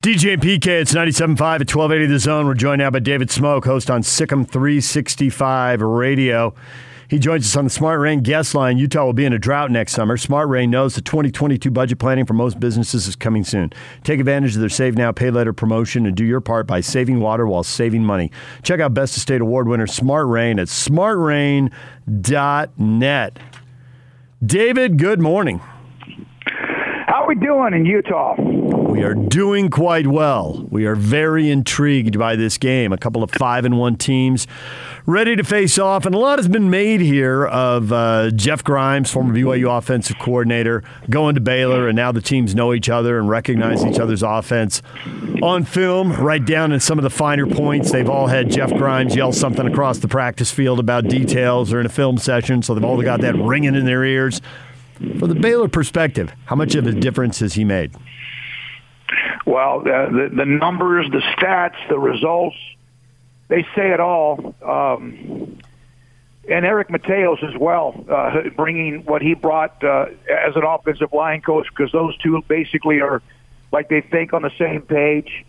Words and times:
DJ 0.00 0.34
and 0.34 0.40
PK, 0.40 0.80
it's 0.80 0.94
97.5 0.94 1.40
at 1.40 1.40
1280 1.40 2.06
The 2.06 2.20
Zone. 2.20 2.46
We're 2.46 2.54
joined 2.54 2.78
now 2.78 2.88
by 2.88 3.00
David 3.00 3.30
Smoak, 3.30 3.64
host 3.64 3.90
on 3.90 4.02
SicEm 4.02 4.48
365 4.48 5.80
Radio. 5.80 6.54
He 7.08 7.18
joins 7.18 7.44
us 7.44 7.56
on 7.56 7.64
the 7.64 7.70
Smart 7.70 7.98
Rain 7.98 8.20
guest 8.20 8.54
line. 8.54 8.78
Utah 8.78 9.04
will 9.04 9.12
be 9.12 9.24
in 9.24 9.32
a 9.32 9.40
drought 9.40 9.72
next 9.72 9.94
summer. 9.94 10.16
Smart 10.16 10.48
Rain 10.48 10.70
knows 10.70 10.94
the 10.94 11.00
2022 11.00 11.72
budget 11.72 11.98
planning 11.98 12.26
for 12.26 12.34
most 12.34 12.60
businesses 12.60 13.08
is 13.08 13.16
coming 13.16 13.42
soon. 13.42 13.72
Take 14.04 14.20
advantage 14.20 14.54
of 14.54 14.60
their 14.60 14.68
Save 14.68 14.96
Now, 14.96 15.10
Pay 15.10 15.32
Later 15.32 15.52
promotion 15.52 16.06
and 16.06 16.16
do 16.16 16.24
your 16.24 16.40
part 16.40 16.68
by 16.68 16.80
saving 16.80 17.18
water 17.18 17.48
while 17.48 17.64
saving 17.64 18.04
money. 18.04 18.30
Check 18.62 18.78
out 18.78 18.94
Best 18.94 19.16
of 19.16 19.22
State 19.22 19.40
Award 19.40 19.66
winner 19.66 19.88
Smart 19.88 20.28
Rain 20.28 20.60
at 20.60 20.68
smartrain.net. 20.68 23.38
David, 24.46 24.96
good 24.96 25.20
morning. 25.20 25.60
How 27.08 27.24
are 27.24 27.26
we 27.26 27.34
doing 27.34 27.74
in 27.74 27.84
Utah? 27.84 28.36
We 28.98 29.04
are 29.04 29.14
doing 29.14 29.70
quite 29.70 30.08
well. 30.08 30.66
We 30.70 30.84
are 30.86 30.96
very 30.96 31.50
intrigued 31.50 32.18
by 32.18 32.34
this 32.34 32.58
game. 32.58 32.92
A 32.92 32.98
couple 32.98 33.22
of 33.22 33.30
five 33.30 33.64
and 33.64 33.78
one 33.78 33.94
teams 33.94 34.48
ready 35.06 35.36
to 35.36 35.44
face 35.44 35.78
off, 35.78 36.04
and 36.04 36.16
a 36.16 36.18
lot 36.18 36.40
has 36.40 36.48
been 36.48 36.68
made 36.68 37.00
here 37.00 37.46
of 37.46 37.92
uh, 37.92 38.32
Jeff 38.32 38.64
Grimes, 38.64 39.08
former 39.08 39.32
BYU 39.32 39.78
offensive 39.78 40.18
coordinator, 40.18 40.82
going 41.08 41.36
to 41.36 41.40
Baylor, 41.40 41.86
and 41.86 41.94
now 41.94 42.10
the 42.10 42.20
teams 42.20 42.56
know 42.56 42.74
each 42.74 42.88
other 42.88 43.20
and 43.20 43.28
recognize 43.28 43.86
each 43.86 44.00
other's 44.00 44.24
offense 44.24 44.82
on 45.44 45.62
film, 45.62 46.12
right 46.14 46.44
down 46.44 46.72
in 46.72 46.80
some 46.80 46.98
of 46.98 47.04
the 47.04 47.08
finer 47.08 47.46
points. 47.46 47.92
They've 47.92 48.10
all 48.10 48.26
had 48.26 48.50
Jeff 48.50 48.74
Grimes 48.74 49.14
yell 49.14 49.30
something 49.30 49.68
across 49.68 49.98
the 49.98 50.08
practice 50.08 50.50
field 50.50 50.80
about 50.80 51.04
details 51.04 51.72
or 51.72 51.78
in 51.78 51.86
a 51.86 51.88
film 51.88 52.18
session, 52.18 52.62
so 52.62 52.74
they've 52.74 52.82
all 52.82 53.00
got 53.00 53.20
that 53.20 53.36
ringing 53.36 53.76
in 53.76 53.84
their 53.84 54.04
ears. 54.04 54.40
From 54.96 55.28
the 55.28 55.36
Baylor 55.36 55.68
perspective, 55.68 56.32
how 56.46 56.56
much 56.56 56.74
of 56.74 56.84
a 56.84 56.90
difference 56.90 57.38
has 57.38 57.54
he 57.54 57.62
made? 57.62 57.92
Well, 59.48 59.80
the, 59.80 60.28
the 60.30 60.44
numbers, 60.44 61.10
the 61.10 61.20
stats, 61.20 61.76
the 61.88 61.98
results, 61.98 62.58
they 63.48 63.62
say 63.74 63.92
it 63.92 63.98
all. 63.98 64.54
Um, 64.62 65.58
and 66.46 66.66
Eric 66.66 66.88
Mateos 66.88 67.42
as 67.42 67.58
well, 67.58 68.04
uh, 68.10 68.42
bringing 68.56 69.06
what 69.06 69.22
he 69.22 69.32
brought 69.32 69.82
uh, 69.82 70.08
as 70.30 70.54
an 70.54 70.64
offensive 70.64 71.14
line 71.14 71.40
coach, 71.40 71.66
because 71.70 71.90
those 71.92 72.14
two 72.18 72.42
basically 72.46 73.00
are 73.00 73.22
like 73.72 73.88
they 73.88 74.02
think 74.02 74.34
on 74.34 74.42
the 74.42 74.52
same 74.58 74.82
page. 74.82 75.46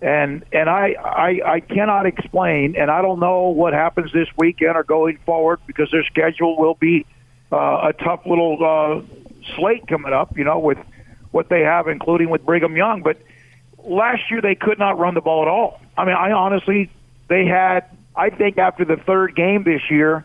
And 0.00 0.46
and 0.50 0.70
I, 0.70 0.94
I 0.98 1.40
I 1.44 1.60
cannot 1.60 2.06
explain, 2.06 2.74
and 2.74 2.90
I 2.90 3.02
don't 3.02 3.20
know 3.20 3.48
what 3.50 3.74
happens 3.74 4.12
this 4.14 4.28
weekend 4.38 4.76
or 4.76 4.82
going 4.82 5.18
forward 5.26 5.60
because 5.66 5.90
their 5.90 6.04
schedule 6.04 6.56
will 6.56 6.74
be 6.74 7.04
uh, 7.52 7.90
a 7.90 7.92
tough 7.92 8.24
little 8.24 8.56
uh, 8.64 9.02
slate 9.56 9.86
coming 9.88 10.14
up. 10.14 10.38
You 10.38 10.44
know, 10.44 10.58
with 10.58 10.78
what 11.32 11.50
they 11.50 11.60
have, 11.60 11.86
including 11.86 12.30
with 12.30 12.46
Brigham 12.46 12.78
Young, 12.78 13.02
but 13.02 13.18
last 13.84 14.30
year 14.30 14.40
they 14.40 14.54
could 14.54 14.78
not 14.78 14.98
run 14.98 15.14
the 15.14 15.20
ball 15.20 15.42
at 15.42 15.48
all. 15.48 15.80
I 15.96 16.04
mean, 16.04 16.14
I 16.14 16.32
honestly, 16.32 16.90
they 17.28 17.46
had, 17.46 17.84
I 18.16 18.30
think 18.30 18.58
after 18.58 18.84
the 18.84 18.96
third 18.96 19.34
game 19.36 19.64
this 19.64 19.82
year, 19.90 20.24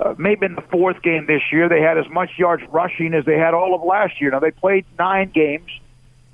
uh, 0.00 0.14
maybe 0.18 0.46
in 0.46 0.54
the 0.54 0.62
fourth 0.62 1.02
game 1.02 1.26
this 1.26 1.42
year, 1.52 1.68
they 1.68 1.80
had 1.80 1.98
as 1.98 2.08
much 2.08 2.30
yards 2.38 2.62
rushing 2.70 3.14
as 3.14 3.24
they 3.24 3.38
had 3.38 3.54
all 3.54 3.74
of 3.74 3.82
last 3.82 4.20
year. 4.20 4.30
Now 4.30 4.40
they 4.40 4.50
played 4.50 4.84
nine 4.98 5.30
games, 5.30 5.70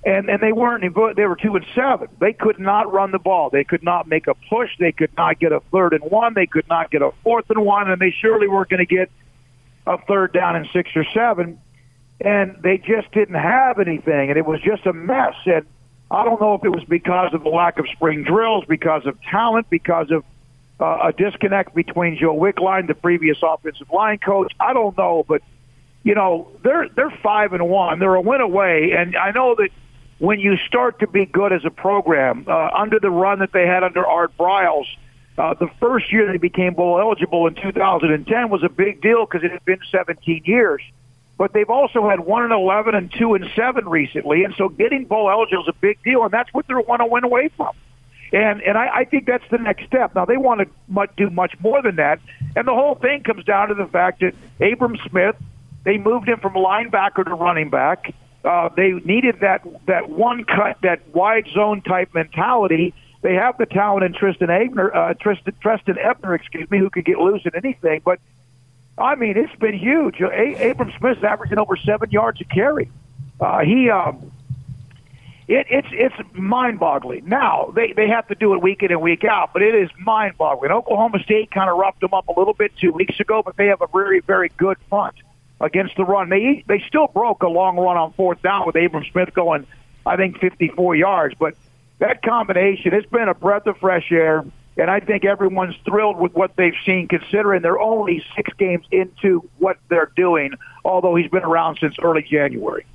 and 0.05 0.31
and 0.31 0.41
they 0.41 0.53
weren't. 0.53 0.83
They 1.17 1.27
were 1.27 1.37
two 1.37 1.57
and 1.57 1.67
seven. 1.75 2.09
They 2.21 2.33
could 2.33 2.59
not 2.59 2.91
run 2.93 3.11
the 3.11 3.19
ball. 3.19 3.51
They 3.51 3.65
could 3.65 3.83
not 3.83 4.07
make 4.07 4.27
a 4.27 4.35
push. 4.49 4.71
They 4.79 4.93
could 4.93 5.15
not 5.17 5.39
get 5.39 5.53
a 5.53 5.61
third 5.73 5.93
and 5.93 6.05
one. 6.11 6.35
They 6.35 6.47
could 6.47 6.69
not 6.69 6.91
get 6.91 7.03
a 7.03 7.11
fourth 7.23 7.51
and 7.51 7.65
one, 7.65 7.91
and 7.91 8.01
they 8.01 8.15
surely 8.23 8.49
weren't 8.49 8.71
going 8.71 8.87
to 8.87 8.95
get 8.95 9.11
a 9.87 9.99
third 9.99 10.33
down 10.33 10.57
and 10.57 10.67
six 10.73 10.91
or 10.95 11.05
seven. 11.13 11.61
And 12.21 12.57
they 12.63 12.79
just 12.79 13.13
didn't 13.13 13.37
have 13.37 13.79
anything, 13.79 14.31
and 14.31 14.39
it 14.39 14.47
was 14.47 14.61
just 14.61 14.87
a 14.87 14.93
mess. 14.93 15.35
And 15.47 15.67
I 16.11 16.25
don't 16.25 16.41
know 16.41 16.55
if 16.55 16.65
it 16.65 16.71
was 16.71 16.85
because 16.85 17.35
of 17.35 17.43
the 17.43 17.51
lack 17.51 17.79
of 17.79 17.87
spring 17.89 18.25
drills, 18.25 18.65
because 18.67 19.05
of 19.05 19.21
talent, 19.23 19.69
because 19.69 20.11
of 20.11 20.25
uh, 20.81 21.09
a 21.09 21.13
disconnect 21.13 21.75
between 21.75 22.17
Joe 22.17 22.37
Wickline, 22.37 22.87
the 22.87 22.95
previous 22.95 23.39
offensive 23.43 23.91
line 23.93 24.19
coach. 24.19 24.53
I 24.59 24.73
don't 24.73 24.97
know, 24.97 25.25
but 25.29 25.43
you 26.05 26.15
know 26.15 26.49
they're 26.63 26.89
they're 26.89 27.13
five 27.23 27.53
and 27.53 27.69
one. 27.69 27.99
They're 27.99 28.15
a 28.15 28.21
win 28.21 28.41
away, 28.41 28.93
and 28.97 29.17
I 29.17 29.33
know 29.33 29.55
that 29.57 29.69
when 30.19 30.41
you 30.41 30.57
start 30.67 31.01
to 31.01 31.07
be 31.07 31.27
good 31.27 31.53
as 31.53 31.65
a 31.65 31.71
program 31.71 32.47
uh, 32.49 32.71
under 32.75 32.99
the 32.99 33.11
run 33.11 33.41
that 33.41 33.53
they 33.53 33.67
had 33.67 33.83
under 33.83 34.07
Art 34.07 34.37
Briles. 34.39 34.87
Uh, 35.37 35.55
the 35.55 35.69
first 35.79 36.11
year 36.13 36.27
they 36.27 36.37
became 36.37 36.75
bowl 36.75 36.99
eligible 36.99 37.47
in 37.47 37.55
2010 37.55 38.49
was 38.51 38.65
a 38.65 38.69
big 38.69 39.01
deal 39.01 39.25
because 39.25 39.45
it 39.45 39.53
had 39.53 39.65
been 39.65 39.79
17 39.89 40.43
years 40.45 40.83
but 41.39 41.53
they've 41.53 41.71
also 41.71 42.11
had 42.11 42.21
one 42.21 42.43
and 42.43 42.53
eleven 42.53 42.95
and 42.95 43.11
two 43.11 43.35
and 43.35 43.49
seven 43.55 43.89
recently, 43.89 44.45
and 44.45 44.55
so 44.57 44.69
getting 44.69 45.05
bowl 45.07 45.31
eligible 45.31 45.63
is 45.63 45.69
a 45.69 45.79
big 45.81 46.03
deal, 46.03 46.25
and 46.25 46.33
that's 46.33 46.53
what 46.53 46.67
they 46.67 46.75
want 46.75 47.01
to 47.01 47.07
win 47.07 47.25
away 47.25 47.49
from. 47.57 47.75
And 48.33 48.61
and 48.61 48.77
I, 48.77 48.89
I 48.93 49.05
think 49.05 49.25
that's 49.25 49.49
the 49.51 49.59
next 49.59 49.87
step. 49.87 50.15
Now 50.15 50.25
they 50.27 50.37
want 50.37 50.61
to 50.61 51.07
do 51.17 51.31
much 51.31 51.55
more 51.61 51.81
than 51.81 51.97
that, 51.97 52.19
and 52.57 52.67
the 52.67 52.75
whole 52.75 52.97
thing 52.97 53.23
comes 53.23 53.45
down 53.45 53.69
to 53.69 53.75
the 53.75 53.87
fact 53.87 54.21
that 54.21 54.35
Abram 54.61 54.99
Smith, 55.09 55.37
they 55.85 55.97
moved 55.97 56.29
him 56.29 56.41
from 56.41 56.53
linebacker 56.55 57.25
to 57.25 57.35
running 57.35 57.71
back. 57.71 58.13
Uh, 58.45 58.69
they 58.77 58.93
needed 58.93 59.41
that 59.41 59.67
that 59.87 60.11
one 60.11 60.45
cut, 60.45 60.79
that 60.83 61.09
wide 61.15 61.49
zone 61.55 61.83
type 61.83 62.13
mentality. 62.15 62.93
They 63.23 63.35
have 63.35 63.59
the 63.59 63.67
talent 63.67 64.05
in 64.05 64.13
Trestan 64.13 64.51
Ebner, 64.51 64.95
uh, 64.95 65.15
Tristan, 65.15 65.55
Trestan 65.61 65.99
Ebner, 65.99 66.35
excuse 66.35 66.71
me, 66.71 66.79
who 66.79 66.91
could 66.91 67.05
get 67.05 67.19
loose 67.19 67.43
in 67.45 67.53
anything. 67.55 68.01
But 68.05 68.21
I 68.99 69.15
mean, 69.15 69.37
it's 69.37 69.55
been 69.57 69.79
huge. 69.79 70.21
A- 70.21 70.71
Abram 70.71 70.93
Smith's 70.99 71.23
averaging 71.23 71.59
over 71.59 71.77
seven 71.77 72.11
yards 72.11 72.41
a 72.41 72.45
carry. 72.45 72.91
Uh, 73.41 73.61
he, 73.61 73.89
um, 73.91 74.33
it, 75.47 75.67
it's 75.71 75.89
it's 75.93 76.15
mind-boggling. 76.35 77.27
Now 77.29 77.73
they 77.75 77.93
they 77.93 78.09
have 78.09 78.29
to 78.29 78.35
do 78.35 78.55
it 78.55 78.63
week 78.63 78.83
in 78.83 78.91
and 78.91 79.01
week 79.01 79.25
out, 79.25 79.53
but 79.53 79.63
it 79.63 79.75
is 79.75 79.89
mind-boggling. 79.99 80.71
Oklahoma 80.71 81.21
State 81.21 81.51
kind 81.51 81.71
of 81.71 81.79
roughed 81.79 82.01
them 82.01 82.13
up 82.13 82.29
a 82.29 82.39
little 82.39 82.55
bit 82.55 82.73
two 82.77 82.93
weeks 82.93 83.19
ago, 83.21 83.43
but 83.45 83.57
they 83.57 83.67
have 83.67 83.81
a 83.81 83.87
very 83.87 84.21
very 84.21 84.51
good 84.57 84.77
front 84.91 85.15
against 85.61 85.97
the 85.97 86.05
run. 86.05 86.29
They 86.29 86.65
they 86.67 86.81
still 86.87 87.07
broke 87.07 87.43
a 87.43 87.49
long 87.49 87.77
run 87.79 87.97
on 87.97 88.13
fourth 88.13 88.43
down 88.43 88.67
with 88.67 88.77
Abram 88.77 89.05
Smith 89.11 89.33
going, 89.33 89.67
I 90.05 90.17
think, 90.17 90.39
54 90.39 90.97
yards. 90.97 91.35
But 91.39 91.55
that 91.99 92.23
combination, 92.23 92.93
it's 92.93 93.09
been 93.09 93.29
a 93.29 93.35
breath 93.35 93.67
of 93.67 93.79
fresh 93.79 94.11
air. 94.13 94.45
And 94.79 94.89
I 94.91 95.01
think 95.01 95.25
everyone's 95.25 95.75
thrilled 95.85 96.19
with 96.19 96.33
what 96.35 96.55
they've 96.55 96.77
seen, 96.87 97.09
considering 97.09 97.63
they're 97.63 97.81
only 97.81 98.25
six 98.37 98.53
games 98.55 98.87
into 98.93 99.49
what 99.59 99.77
they're 99.89 100.13
doing, 100.15 100.53
although 100.85 101.17
he's 101.17 101.31
been 101.31 101.43
around 101.43 101.79
since 101.81 101.97
early 102.01 102.23
January. 102.23 102.87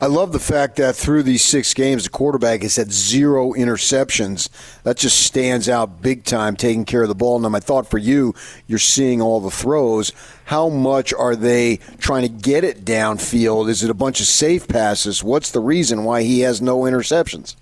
I 0.00 0.06
love 0.06 0.32
the 0.32 0.40
fact 0.40 0.76
that 0.76 0.96
through 0.96 1.22
these 1.22 1.44
six 1.44 1.72
games, 1.74 2.02
the 2.02 2.10
quarterback 2.10 2.62
has 2.62 2.74
had 2.74 2.90
zero 2.90 3.52
interceptions. 3.52 4.48
That 4.82 4.96
just 4.96 5.20
stands 5.20 5.68
out 5.68 6.02
big 6.02 6.24
time, 6.24 6.56
taking 6.56 6.84
care 6.84 7.02
of 7.02 7.08
the 7.08 7.14
ball. 7.14 7.38
Now, 7.38 7.50
my 7.50 7.60
thought 7.60 7.88
for 7.88 7.98
you, 7.98 8.34
you're 8.66 8.80
seeing 8.80 9.22
all 9.22 9.38
the 9.38 9.48
throws. 9.48 10.10
How 10.46 10.68
much 10.68 11.14
are 11.14 11.36
they 11.36 11.76
trying 11.98 12.22
to 12.22 12.28
get 12.28 12.64
it 12.64 12.84
downfield? 12.84 13.68
Is 13.68 13.84
it 13.84 13.90
a 13.90 13.94
bunch 13.94 14.18
of 14.18 14.26
safe 14.26 14.66
passes? 14.66 15.22
What's 15.22 15.52
the 15.52 15.60
reason 15.60 16.02
why 16.02 16.24
he 16.24 16.40
has 16.40 16.60
no 16.60 16.80
interceptions? 16.80 17.54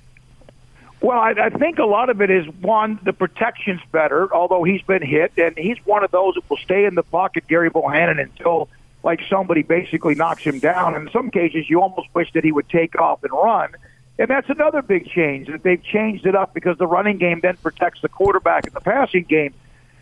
Well, 1.00 1.18
I, 1.18 1.30
I 1.30 1.50
think 1.50 1.78
a 1.78 1.84
lot 1.84 2.10
of 2.10 2.20
it 2.20 2.30
is 2.30 2.46
one, 2.60 2.98
the 3.02 3.14
protection's 3.14 3.80
better, 3.90 4.32
although 4.34 4.64
he's 4.64 4.82
been 4.82 5.02
hit, 5.02 5.32
and 5.38 5.56
he's 5.56 5.78
one 5.86 6.04
of 6.04 6.10
those 6.10 6.34
that 6.34 6.48
will 6.50 6.58
stay 6.58 6.84
in 6.84 6.94
the 6.94 7.02
pocket, 7.02 7.44
Gerry 7.48 7.70
Bohanon, 7.70 8.18
until 8.18 8.68
like 9.02 9.20
somebody 9.28 9.62
basically 9.62 10.14
knocks 10.14 10.42
him 10.42 10.58
down. 10.58 10.94
In 10.94 11.10
some 11.10 11.30
cases, 11.30 11.70
you 11.70 11.80
almost 11.80 12.08
wish 12.14 12.30
that 12.34 12.44
he 12.44 12.52
would 12.52 12.68
take 12.68 13.00
off 13.00 13.22
and 13.24 13.32
run. 13.32 13.70
And 14.18 14.28
that's 14.28 14.50
another 14.50 14.82
big 14.82 15.06
change 15.06 15.48
that 15.48 15.62
they've 15.62 15.82
changed 15.82 16.26
it 16.26 16.36
up 16.36 16.52
because 16.52 16.76
the 16.76 16.86
running 16.86 17.16
game 17.16 17.40
then 17.40 17.56
protects 17.56 18.02
the 18.02 18.10
quarterback 18.10 18.66
in 18.66 18.74
the 18.74 18.80
passing 18.80 19.24
game. 19.24 19.54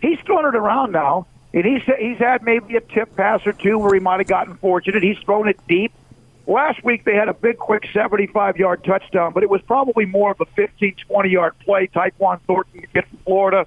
He's 0.02 0.18
thrown 0.20 0.44
it 0.46 0.56
around 0.56 0.90
now, 0.90 1.28
and 1.54 1.64
he's 1.64 1.82
he's 1.98 2.18
had 2.18 2.42
maybe 2.42 2.74
a 2.74 2.80
tip 2.80 3.14
pass 3.14 3.46
or 3.46 3.52
two 3.52 3.78
where 3.78 3.94
he 3.94 4.00
might 4.00 4.18
have 4.18 4.26
gotten 4.26 4.56
fortunate. 4.56 5.04
He's 5.04 5.18
thrown 5.18 5.48
it 5.48 5.60
deep. 5.68 5.92
Last 6.48 6.82
week 6.82 7.04
they 7.04 7.14
had 7.14 7.28
a 7.28 7.34
big, 7.34 7.58
quick 7.58 7.82
75-yard 7.94 8.82
touchdown, 8.82 9.34
but 9.34 9.42
it 9.42 9.50
was 9.50 9.60
probably 9.66 10.06
more 10.06 10.30
of 10.30 10.40
a 10.40 10.46
15, 10.56 10.96
20-yard 11.08 11.58
play. 11.58 11.88
Tyquan 11.88 12.40
Thornton 12.46 12.86
get 12.94 13.06
from 13.06 13.18
Florida, 13.18 13.66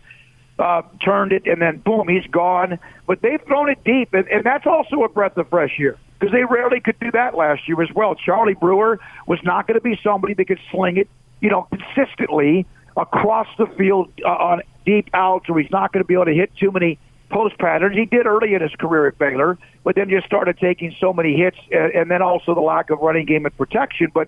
uh, 0.57 0.81
turned 0.99 1.31
it, 1.31 1.45
and 1.45 1.61
then 1.61 1.77
boom, 1.77 2.07
he's 2.07 2.25
gone. 2.25 2.79
But 3.05 3.21
they've 3.21 3.41
thrown 3.45 3.69
it 3.69 3.83
deep, 3.83 4.15
and, 4.15 4.27
and 4.29 4.43
that's 4.43 4.65
also 4.65 5.03
a 5.03 5.09
breath 5.09 5.37
of 5.37 5.47
fresh 5.49 5.79
air 5.79 5.95
because 6.19 6.33
they 6.33 6.43
rarely 6.43 6.79
could 6.79 6.99
do 6.99 7.11
that 7.11 7.35
last 7.35 7.67
year 7.67 7.79
as 7.83 7.89
well. 7.93 8.15
Charlie 8.15 8.55
Brewer 8.55 8.99
was 9.27 9.39
not 9.43 9.67
going 9.67 9.75
to 9.75 9.83
be 9.83 9.99
somebody 10.03 10.33
that 10.33 10.45
could 10.45 10.59
sling 10.71 10.97
it, 10.97 11.07
you 11.39 11.51
know, 11.51 11.67
consistently 11.69 12.65
across 12.97 13.47
the 13.59 13.67
field 13.77 14.11
uh, 14.25 14.27
on 14.27 14.63
deep 14.87 15.07
outs, 15.13 15.47
or 15.49 15.59
he's 15.59 15.69
not 15.69 15.93
going 15.93 16.03
to 16.03 16.07
be 16.07 16.15
able 16.15 16.25
to 16.25 16.33
hit 16.33 16.51
too 16.57 16.71
many 16.71 16.97
post 17.31 17.57
patterns. 17.57 17.95
He 17.95 18.05
did 18.05 18.25
early 18.25 18.53
in 18.53 18.61
his 18.61 18.75
career 18.75 19.07
at 19.07 19.17
Baylor, 19.17 19.57
but 19.83 19.95
then 19.95 20.09
just 20.09 20.25
started 20.25 20.57
taking 20.59 20.95
so 20.99 21.13
many 21.13 21.35
hits, 21.35 21.57
and, 21.71 21.91
and 21.93 22.11
then 22.11 22.21
also 22.21 22.53
the 22.53 22.61
lack 22.61 22.89
of 22.89 22.99
running 22.99 23.25
game 23.25 23.45
and 23.45 23.57
protection. 23.57 24.07
But 24.13 24.27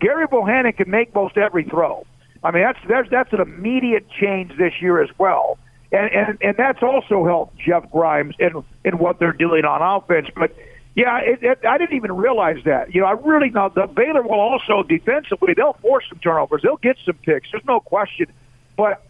Gerry 0.00 0.26
Bohanon 0.26 0.72
can 0.72 0.90
make 0.90 1.14
most 1.14 1.36
every 1.36 1.64
throw. 1.64 2.06
I 2.42 2.50
mean, 2.50 2.62
that's 2.62 2.78
that's 2.88 3.10
that's 3.10 3.32
an 3.32 3.40
immediate 3.40 4.06
change 4.10 4.56
this 4.56 4.74
year 4.80 5.02
as 5.02 5.10
well, 5.18 5.58
and 5.90 6.10
and 6.12 6.38
and 6.40 6.56
that's 6.56 6.82
also 6.82 7.24
helped 7.24 7.58
Jeff 7.58 7.90
Grimes 7.90 8.34
in 8.38 8.62
in 8.84 8.98
what 8.98 9.18
they're 9.18 9.32
doing 9.32 9.64
on 9.64 9.82
offense. 9.82 10.28
But 10.34 10.54
Yeah, 10.96 11.18
it, 11.18 11.42
it, 11.42 11.58
I 11.66 11.76
didn't 11.76 11.94
even 11.94 12.16
realize 12.16 12.56
that. 12.64 12.94
You 12.94 13.02
know, 13.02 13.06
I 13.06 13.12
really 13.12 13.50
know 13.50 13.68
the 13.68 13.86
Baylor 13.86 14.22
will 14.22 14.40
also 14.40 14.82
defensively 14.82 15.52
they'll 15.54 15.74
force 15.74 16.04
some 16.08 16.18
turnovers, 16.20 16.62
they'll 16.62 16.78
get 16.78 16.96
some 17.04 17.16
picks. 17.16 17.50
There's 17.52 17.64
no 17.66 17.80
question, 17.80 18.32
but 18.76 19.04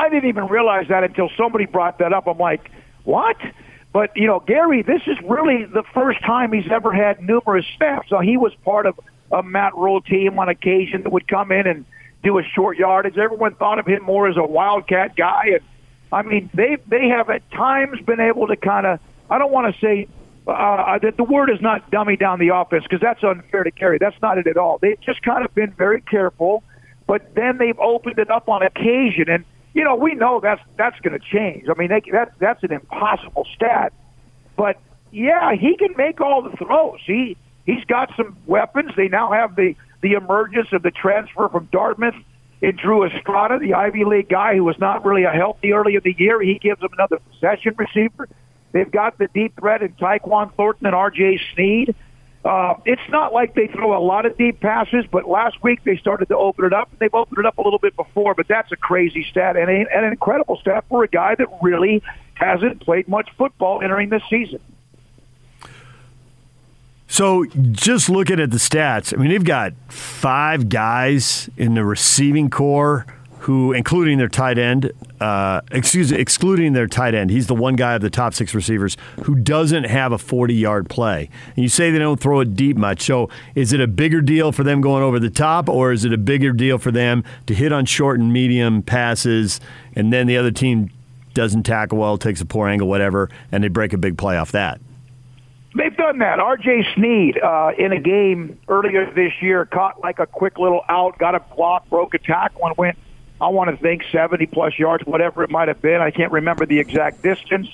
I 0.00 0.08
didn't 0.08 0.30
even 0.30 0.46
realize 0.46 0.88
that 0.88 1.04
until 1.04 1.28
somebody 1.36 1.66
brought 1.66 1.98
that 1.98 2.14
up. 2.14 2.26
I'm 2.26 2.38
like, 2.38 2.70
what? 3.04 3.36
But 3.92 4.16
you 4.16 4.26
know, 4.26 4.42
Gerry, 4.48 4.80
this 4.80 5.02
is 5.06 5.18
really 5.22 5.66
the 5.66 5.82
first 5.92 6.22
time 6.22 6.52
he's 6.54 6.70
ever 6.70 6.90
had 6.90 7.20
numerous 7.20 7.66
snaps. 7.76 8.08
So 8.08 8.18
he 8.20 8.38
was 8.38 8.54
part 8.64 8.86
of 8.86 8.98
a 9.30 9.42
Matt 9.42 9.76
Rhule 9.76 10.00
team 10.00 10.38
on 10.38 10.48
occasion 10.48 11.02
that 11.02 11.12
would 11.12 11.28
come 11.28 11.52
in 11.52 11.66
and 11.66 11.84
do 12.22 12.38
a 12.38 12.42
short 12.42 12.78
yardage. 12.78 13.18
Everyone 13.18 13.54
thought 13.56 13.78
of 13.78 13.86
him 13.86 14.02
more 14.02 14.26
as 14.26 14.38
a 14.38 14.42
wildcat 14.42 15.16
guy, 15.16 15.50
and 15.52 15.60
I 16.10 16.22
mean, 16.22 16.48
they 16.54 16.78
they 16.86 17.08
have 17.08 17.28
at 17.28 17.48
times 17.50 18.00
been 18.00 18.20
able 18.20 18.46
to 18.46 18.56
kind 18.56 18.86
of. 18.86 19.00
I 19.28 19.38
don't 19.38 19.52
want 19.52 19.74
to 19.74 19.80
say 19.80 20.08
uh, 20.46 20.98
that 20.98 21.18
the 21.18 21.24
word 21.24 21.50
is 21.50 21.60
not 21.60 21.90
dummy 21.90 22.16
down 22.16 22.38
the 22.38 22.54
offense 22.54 22.84
because 22.84 23.00
that's 23.02 23.22
unfair 23.22 23.64
to 23.64 23.70
carry. 23.70 23.98
That's 23.98 24.20
not 24.22 24.38
it 24.38 24.46
at 24.46 24.56
all. 24.56 24.78
They've 24.78 25.00
just 25.00 25.20
kind 25.22 25.44
of 25.44 25.54
been 25.54 25.72
very 25.72 26.00
careful, 26.00 26.64
but 27.06 27.34
then 27.34 27.58
they've 27.58 27.78
opened 27.78 28.18
it 28.18 28.30
up 28.30 28.48
on 28.48 28.62
occasion, 28.62 29.28
and 29.28 29.44
you 29.74 29.84
know 29.84 29.94
we 29.94 30.14
know 30.14 30.40
that's 30.40 30.62
that's 30.76 30.98
going 31.00 31.18
to 31.18 31.24
change. 31.24 31.66
I 31.68 31.78
mean, 31.78 31.88
they, 31.88 32.02
that 32.12 32.32
that's 32.38 32.62
an 32.62 32.72
impossible 32.72 33.46
stat, 33.54 33.92
but 34.56 34.78
yeah, 35.10 35.54
he 35.54 35.76
can 35.76 35.94
make 35.96 36.20
all 36.20 36.42
the 36.42 36.56
throws. 36.56 37.00
He 37.04 37.36
he's 37.66 37.84
got 37.84 38.12
some 38.16 38.36
weapons. 38.46 38.92
They 38.96 39.08
now 39.08 39.32
have 39.32 39.56
the 39.56 39.74
the 40.00 40.12
emergence 40.12 40.68
of 40.72 40.82
the 40.82 40.90
transfer 40.90 41.48
from 41.48 41.68
Dartmouth 41.70 42.14
in 42.62 42.76
Drew 42.76 43.04
Estrada, 43.04 43.58
the 43.58 43.74
Ivy 43.74 44.04
League 44.04 44.28
guy 44.28 44.54
who 44.56 44.64
was 44.64 44.78
not 44.78 45.04
really 45.04 45.24
a 45.24 45.30
healthy 45.30 45.72
early 45.72 45.94
in 45.94 46.02
the 46.04 46.14
year. 46.18 46.40
He 46.42 46.58
gives 46.58 46.80
them 46.80 46.90
another 46.92 47.18
possession 47.30 47.74
receiver. 47.76 48.28
They've 48.72 48.90
got 48.90 49.18
the 49.18 49.28
deep 49.28 49.58
threat 49.58 49.82
in 49.82 49.94
Tyquan 49.94 50.54
Thornton 50.54 50.86
and 50.86 50.94
R.J. 50.94 51.40
Sneed. 51.54 51.94
Uh, 52.44 52.74
it's 52.86 53.02
not 53.10 53.34
like 53.34 53.54
they 53.54 53.66
throw 53.66 53.96
a 53.96 54.02
lot 54.02 54.24
of 54.24 54.36
deep 54.38 54.60
passes, 54.60 55.04
but 55.10 55.28
last 55.28 55.62
week 55.62 55.84
they 55.84 55.96
started 55.96 56.28
to 56.28 56.36
open 56.36 56.64
it 56.64 56.72
up. 56.72 56.90
And 56.90 56.98
they've 56.98 57.14
opened 57.14 57.38
it 57.38 57.46
up 57.46 57.58
a 57.58 57.62
little 57.62 57.78
bit 57.78 57.94
before, 57.96 58.34
but 58.34 58.48
that's 58.48 58.72
a 58.72 58.76
crazy 58.76 59.26
stat 59.30 59.56
and, 59.56 59.68
a, 59.68 59.86
and 59.94 60.04
an 60.06 60.12
incredible 60.12 60.56
stat 60.56 60.84
for 60.88 61.04
a 61.04 61.08
guy 61.08 61.34
that 61.34 61.48
really 61.60 62.02
hasn't 62.34 62.80
played 62.80 63.08
much 63.08 63.28
football 63.36 63.82
entering 63.82 64.08
this 64.08 64.22
season. 64.30 64.60
So, 67.08 67.44
just 67.72 68.08
looking 68.08 68.38
at 68.38 68.52
the 68.52 68.56
stats, 68.56 69.12
I 69.12 69.20
mean, 69.20 69.30
they've 69.30 69.44
got 69.44 69.72
five 69.88 70.68
guys 70.68 71.50
in 71.56 71.74
the 71.74 71.84
receiving 71.84 72.48
core 72.48 73.04
who, 73.40 73.72
including 73.72 74.18
their 74.18 74.28
tight 74.28 74.58
end, 74.58 74.92
uh, 75.20 75.62
excuse 75.70 76.12
excluding 76.12 76.74
their 76.74 76.86
tight 76.86 77.14
end, 77.14 77.30
he's 77.30 77.46
the 77.46 77.54
one 77.54 77.74
guy 77.74 77.94
of 77.94 78.02
the 78.02 78.10
top 78.10 78.34
six 78.34 78.54
receivers 78.54 78.96
who 79.24 79.34
doesn't 79.34 79.84
have 79.84 80.12
a 80.12 80.18
40 80.18 80.54
yard 80.54 80.90
play. 80.90 81.30
And 81.56 81.62
you 81.62 81.68
say 81.68 81.90
they 81.90 81.98
don't 81.98 82.20
throw 82.20 82.40
it 82.40 82.54
deep 82.54 82.76
much. 82.76 83.02
So, 83.02 83.30
is 83.54 83.72
it 83.72 83.80
a 83.80 83.86
bigger 83.86 84.20
deal 84.20 84.52
for 84.52 84.62
them 84.62 84.80
going 84.80 85.02
over 85.02 85.18
the 85.18 85.30
top, 85.30 85.68
or 85.68 85.90
is 85.90 86.04
it 86.04 86.12
a 86.12 86.18
bigger 86.18 86.52
deal 86.52 86.76
for 86.76 86.90
them 86.90 87.24
to 87.46 87.54
hit 87.54 87.72
on 87.72 87.86
short 87.86 88.20
and 88.20 88.32
medium 88.32 88.82
passes, 88.82 89.60
and 89.94 90.12
then 90.12 90.26
the 90.26 90.36
other 90.36 90.50
team 90.50 90.90
doesn't 91.32 91.62
tackle 91.62 91.98
well, 91.98 92.18
takes 92.18 92.40
a 92.40 92.46
poor 92.46 92.68
angle, 92.68 92.88
whatever, 92.88 93.30
and 93.50 93.64
they 93.64 93.68
break 93.68 93.92
a 93.92 93.98
big 93.98 94.18
play 94.18 94.36
off 94.36 94.52
that? 94.52 94.80
They've 95.74 95.96
done 95.96 96.18
that. 96.18 96.40
R.J. 96.40 96.94
Sneed 96.94 97.38
uh, 97.38 97.70
in 97.78 97.92
a 97.92 98.00
game 98.00 98.58
earlier 98.68 99.10
this 99.14 99.32
year 99.40 99.64
caught 99.66 100.00
like 100.00 100.18
a 100.18 100.26
quick 100.26 100.58
little 100.58 100.82
out, 100.88 101.16
got 101.18 101.34
a 101.34 101.40
block, 101.40 101.88
broke 101.88 102.12
a 102.14 102.18
tackle, 102.18 102.66
and 102.66 102.76
went. 102.76 102.98
I 103.40 103.48
want 103.48 103.70
to 103.70 103.76
think 103.76 104.04
70 104.12 104.46
plus 104.46 104.78
yards, 104.78 105.04
whatever 105.06 105.42
it 105.42 105.50
might 105.50 105.68
have 105.68 105.80
been. 105.80 106.00
I 106.00 106.10
can't 106.10 106.32
remember 106.32 106.66
the 106.66 106.78
exact 106.78 107.22
distance. 107.22 107.68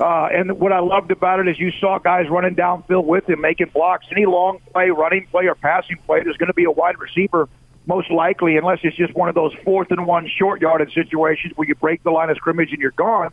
Uh, 0.00 0.26
and 0.32 0.58
what 0.58 0.72
I 0.72 0.80
loved 0.80 1.10
about 1.10 1.40
it 1.40 1.48
is 1.48 1.58
you 1.58 1.70
saw 1.70 1.98
guys 1.98 2.28
running 2.30 2.54
downfield 2.54 3.04
with 3.04 3.28
him, 3.28 3.40
making 3.40 3.68
blocks. 3.68 4.06
Any 4.10 4.24
long 4.24 4.58
play, 4.72 4.90
running 4.90 5.26
play, 5.26 5.46
or 5.46 5.54
passing 5.54 5.98
play, 6.06 6.22
there's 6.22 6.38
going 6.38 6.48
to 6.48 6.54
be 6.54 6.64
a 6.64 6.70
wide 6.70 6.98
receiver 6.98 7.48
most 7.86 8.10
likely, 8.10 8.56
unless 8.56 8.78
it's 8.82 8.96
just 8.96 9.14
one 9.14 9.28
of 9.28 9.34
those 9.34 9.52
fourth 9.64 9.90
and 9.90 10.06
one 10.06 10.28
short 10.28 10.60
yardage 10.60 10.94
situations 10.94 11.52
where 11.56 11.68
you 11.68 11.74
break 11.74 12.02
the 12.02 12.10
line 12.10 12.30
of 12.30 12.36
scrimmage 12.36 12.70
and 12.72 12.80
you're 12.80 12.92
gone. 12.92 13.32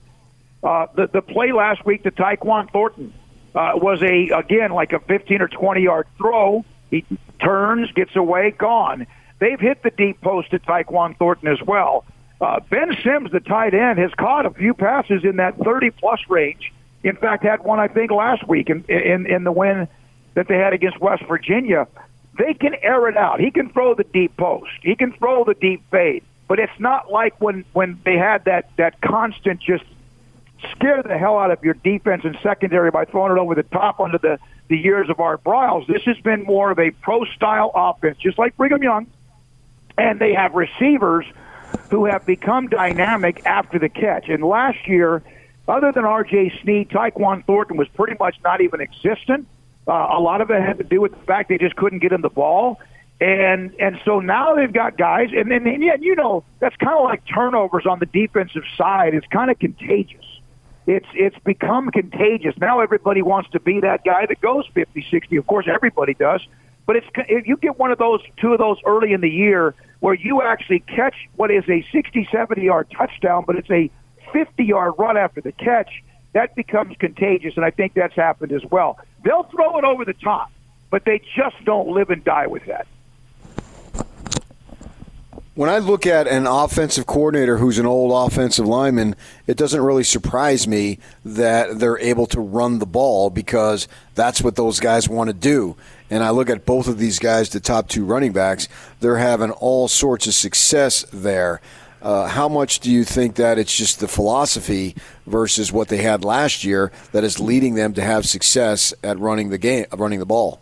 Uh, 0.61 0.87
the 0.95 1.07
the 1.07 1.21
play 1.21 1.53
last 1.53 1.85
week 1.85 2.03
to 2.03 2.11
Tyquan 2.11 2.69
Thornton 2.71 3.13
uh, 3.55 3.71
was 3.75 4.01
a 4.01 4.29
again 4.29 4.71
like 4.71 4.91
a 4.91 4.99
15 4.99 5.41
or 5.41 5.47
20 5.47 5.81
yard 5.81 6.07
throw. 6.17 6.65
He 6.89 7.05
turns, 7.39 7.91
gets 7.93 8.15
away, 8.15 8.51
gone. 8.51 9.07
They've 9.39 9.59
hit 9.59 9.83
the 9.83 9.91
deep 9.91 10.21
post 10.21 10.51
to 10.51 10.59
Tyquan 10.59 11.17
Thornton 11.17 11.47
as 11.47 11.61
well. 11.61 12.05
Uh, 12.41 12.59
ben 12.69 12.95
Sims, 13.03 13.31
the 13.31 13.39
tight 13.39 13.73
end, 13.73 13.99
has 13.99 14.11
caught 14.13 14.45
a 14.45 14.51
few 14.51 14.73
passes 14.73 15.23
in 15.23 15.37
that 15.37 15.57
30 15.57 15.91
plus 15.91 16.19
range. 16.29 16.71
In 17.03 17.15
fact, 17.15 17.43
had 17.43 17.63
one 17.63 17.79
I 17.79 17.87
think 17.87 18.11
last 18.11 18.47
week 18.47 18.69
in 18.69 18.83
in, 18.85 19.25
in 19.25 19.43
the 19.43 19.51
win 19.51 19.87
that 20.35 20.47
they 20.47 20.57
had 20.57 20.73
against 20.73 20.99
West 20.99 21.23
Virginia. 21.27 21.87
They 22.37 22.53
can 22.53 22.75
air 22.81 23.09
it 23.09 23.17
out. 23.17 23.41
He 23.41 23.51
can 23.51 23.69
throw 23.69 23.93
the 23.93 24.05
deep 24.05 24.37
post. 24.37 24.71
He 24.81 24.95
can 24.95 25.11
throw 25.13 25.43
the 25.43 25.53
deep 25.53 25.83
fade. 25.91 26.23
But 26.47 26.59
it's 26.59 26.79
not 26.79 27.11
like 27.11 27.39
when 27.41 27.65
when 27.73 27.99
they 28.05 28.17
had 28.17 28.45
that 28.45 28.69
that 28.77 29.01
constant 29.01 29.61
just 29.61 29.83
scare 30.71 31.01
the 31.03 31.17
hell 31.17 31.37
out 31.37 31.51
of 31.51 31.63
your 31.63 31.73
defense 31.73 32.23
and 32.25 32.37
secondary 32.41 32.91
by 32.91 33.05
throwing 33.05 33.31
it 33.31 33.39
over 33.39 33.55
the 33.55 33.63
top 33.63 33.99
under 33.99 34.17
the, 34.17 34.39
the 34.67 34.77
years 34.77 35.09
of 35.09 35.19
Art 35.19 35.43
Briles. 35.43 35.87
This 35.87 36.03
has 36.03 36.17
been 36.17 36.43
more 36.43 36.71
of 36.71 36.79
a 36.79 36.91
pro 36.91 37.23
style 37.25 37.71
offense, 37.73 38.17
just 38.17 38.37
like 38.37 38.57
Brigham 38.57 38.83
Young. 38.83 39.07
And 39.99 40.19
they 40.19 40.33
have 40.33 40.53
receivers 40.53 41.25
who 41.89 42.05
have 42.05 42.25
become 42.25 42.67
dynamic 42.67 43.45
after 43.45 43.79
the 43.79 43.89
catch. 43.89 44.29
And 44.29 44.43
last 44.43 44.87
year, 44.87 45.21
other 45.67 45.91
than 45.91 46.05
R.J. 46.05 46.59
Sneed, 46.61 46.89
Tyquan 46.89 47.45
Thornton 47.45 47.77
was 47.77 47.87
pretty 47.89 48.15
much 48.19 48.35
not 48.43 48.61
even 48.61 48.81
existent. 48.81 49.47
Uh, 49.87 49.91
a 49.91 50.19
lot 50.19 50.41
of 50.41 50.49
it 50.51 50.61
had 50.61 50.77
to 50.77 50.83
do 50.83 51.01
with 51.01 51.11
the 51.11 51.25
fact 51.25 51.49
they 51.49 51.57
just 51.57 51.75
couldn't 51.75 51.99
get 51.99 52.11
him 52.11 52.21
the 52.21 52.29
ball. 52.29 52.79
And 53.21 53.75
and 53.79 53.99
so 54.05 54.21
now 54.21 54.55
they've 54.55 54.71
got 54.71 54.97
guys, 54.97 55.31
and 55.35 55.51
then 55.51 55.67
and 55.67 55.83
yeah, 55.83 55.97
you 55.99 56.15
know 56.15 56.45
that's 56.59 56.75
kind 56.77 56.97
of 56.97 57.03
like 57.03 57.21
turnovers 57.25 57.85
on 57.85 57.99
the 57.99 58.05
defensive 58.05 58.63
side. 58.77 59.13
It's 59.13 59.27
kind 59.27 59.51
of 59.51 59.59
contagious 59.59 60.23
it's 60.89 61.05
it's 61.13 61.37
become 61.45 61.91
contagious. 61.91 62.55
Now 62.57 62.79
everybody 62.79 63.21
wants 63.21 63.51
to 63.51 63.59
be 63.59 63.79
that 63.81 64.03
guy 64.03 64.25
that 64.25 64.41
goes 64.41 64.65
50, 64.73 65.05
60. 65.09 65.35
Of 65.35 65.45
course, 65.45 65.67
everybody 65.71 66.15
does. 66.15 66.41
But 66.87 66.95
it's 66.95 67.07
if 67.27 67.47
you 67.47 67.57
get 67.57 67.77
one 67.77 67.91
of 67.91 67.99
those, 67.99 68.21
two 68.37 68.53
of 68.53 68.59
those 68.59 68.77
early 68.85 69.13
in 69.13 69.21
the 69.21 69.29
year 69.29 69.75
where 69.99 70.13
you 70.13 70.41
actually 70.41 70.79
catch 70.79 71.15
what 71.35 71.51
is 71.51 71.63
a 71.69 71.85
60, 71.91 72.27
70 72.31 72.61
yard 72.61 72.87
touchdown, 72.95 73.43
but 73.45 73.55
it's 73.55 73.69
a 73.69 73.89
50 74.31 74.63
yard 74.63 74.93
run 74.97 75.17
after 75.17 75.41
the 75.41 75.51
catch, 75.51 75.89
that 76.33 76.55
becomes 76.55 76.95
contagious. 76.99 77.53
And 77.55 77.65
I 77.65 77.71
think 77.71 77.93
that's 77.93 78.15
happened 78.15 78.51
as 78.51 78.63
well. 78.69 78.99
They'll 79.23 79.43
throw 79.43 79.77
it 79.77 79.83
over 79.83 80.05
the 80.05 80.13
top, 80.13 80.51
but 80.89 81.05
they 81.05 81.19
just 81.35 81.55
don't 81.65 81.89
live 81.89 82.09
and 82.09 82.23
die 82.23 82.47
with 82.47 82.65
that 82.67 82.87
when 85.59 85.69
I 85.69 85.79
look 85.79 86.07
at 86.07 86.25
an 86.25 86.47
offensive 86.47 87.05
coordinator 87.05 87.57
who's 87.57 87.79
an 87.79 87.85
old 87.85 88.13
offensive 88.31 88.65
lineman, 88.65 89.13
it 89.45 89.57
doesn't 89.57 89.81
really 89.81 90.05
surprise 90.05 90.69
me 90.69 90.99
that 91.25 91.79
they're 91.79 91.99
able 91.99 92.27
to 92.27 92.39
run 92.39 92.79
the 92.79 92.85
ball 92.85 93.29
because 93.29 93.85
that's 94.15 94.41
what 94.41 94.55
those 94.55 94.79
guys 94.79 95.09
want 95.09 95.27
to 95.27 95.33
do. 95.33 95.75
And 96.09 96.23
I 96.23 96.29
look 96.29 96.49
at 96.49 96.65
both 96.65 96.87
of 96.87 96.97
these 96.97 97.19
guys, 97.19 97.49
the 97.49 97.59
top 97.59 97.89
two 97.89 98.05
running 98.05 98.31
backs, 98.31 98.69
they're 99.01 99.17
having 99.17 99.51
all 99.51 99.89
sorts 99.89 100.27
of 100.27 100.33
success 100.33 101.03
there. 101.11 101.59
Uh, 102.01 102.29
how 102.29 102.47
much 102.47 102.79
do 102.79 102.89
you 102.89 103.03
think 103.03 103.35
that 103.35 103.59
it's 103.59 103.75
just 103.75 103.99
the 103.99 104.07
philosophy 104.07 104.95
versus 105.27 105.73
what 105.73 105.89
they 105.89 105.97
had 105.97 106.23
last 106.23 106.63
year 106.63 106.89
that 107.11 107.25
is 107.25 107.37
leading 107.37 107.75
them 107.75 107.93
to 107.95 108.01
have 108.01 108.25
success 108.25 108.93
at 109.03 109.19
running 109.19 109.49
the 109.49 109.57
game, 109.57 109.85
running 109.91 110.19
the 110.19 110.25
ball? 110.25 110.61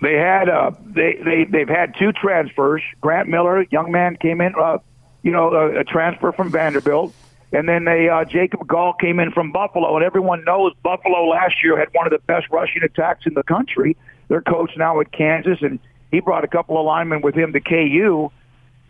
They 0.00 0.14
had 0.14 0.48
uh, 0.48 0.70
they 0.84 1.18
they 1.24 1.44
they've 1.44 1.68
had 1.68 1.94
two 1.98 2.12
transfers. 2.12 2.82
Grant 3.00 3.28
Miller, 3.28 3.66
young 3.70 3.90
man, 3.90 4.16
came 4.16 4.40
in, 4.40 4.54
uh, 4.54 4.78
you 5.22 5.32
know, 5.32 5.52
a, 5.52 5.80
a 5.80 5.84
transfer 5.84 6.30
from 6.30 6.50
Vanderbilt, 6.50 7.12
and 7.52 7.68
then 7.68 7.84
they 7.84 8.08
uh, 8.08 8.24
Jacob 8.24 8.66
Gall 8.66 8.92
came 8.92 9.18
in 9.18 9.32
from 9.32 9.50
Buffalo, 9.50 9.96
and 9.96 10.04
everyone 10.04 10.44
knows 10.44 10.72
Buffalo 10.84 11.26
last 11.26 11.64
year 11.64 11.76
had 11.76 11.88
one 11.92 12.06
of 12.06 12.12
the 12.12 12.20
best 12.26 12.46
rushing 12.50 12.82
attacks 12.84 13.26
in 13.26 13.34
the 13.34 13.42
country. 13.42 13.96
Their 14.28 14.40
coach 14.40 14.70
now 14.76 15.00
at 15.00 15.10
Kansas, 15.10 15.58
and 15.62 15.80
he 16.12 16.20
brought 16.20 16.44
a 16.44 16.48
couple 16.48 16.78
of 16.78 16.86
linemen 16.86 17.20
with 17.20 17.34
him 17.34 17.52
to 17.52 17.60
KU. 17.60 18.30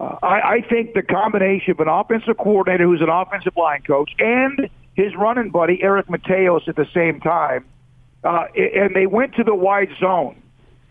Uh, 0.01 0.17
I, 0.23 0.57
I 0.57 0.61
think 0.61 0.93
the 0.93 1.03
combination 1.03 1.71
of 1.71 1.81
an 1.81 1.89
offensive 1.89 2.37
coordinator 2.37 2.85
who's 2.85 3.01
an 3.01 3.09
offensive 3.09 3.57
line 3.57 3.83
coach 3.83 4.11
and 4.19 4.69
his 4.95 5.15
running 5.17 5.51
buddy 5.51 5.83
Eric 5.83 6.09
Mateos 6.09 6.69
at 6.69 6.77
the 6.77 6.87
same 6.93 7.21
time, 7.21 7.65
uh, 8.25 8.45
and 8.55 8.95
they 8.95 9.07
went 9.07 9.37
to 9.37 9.45
the 9.45 9.55
wide 9.55 9.91
zone 9.99 10.37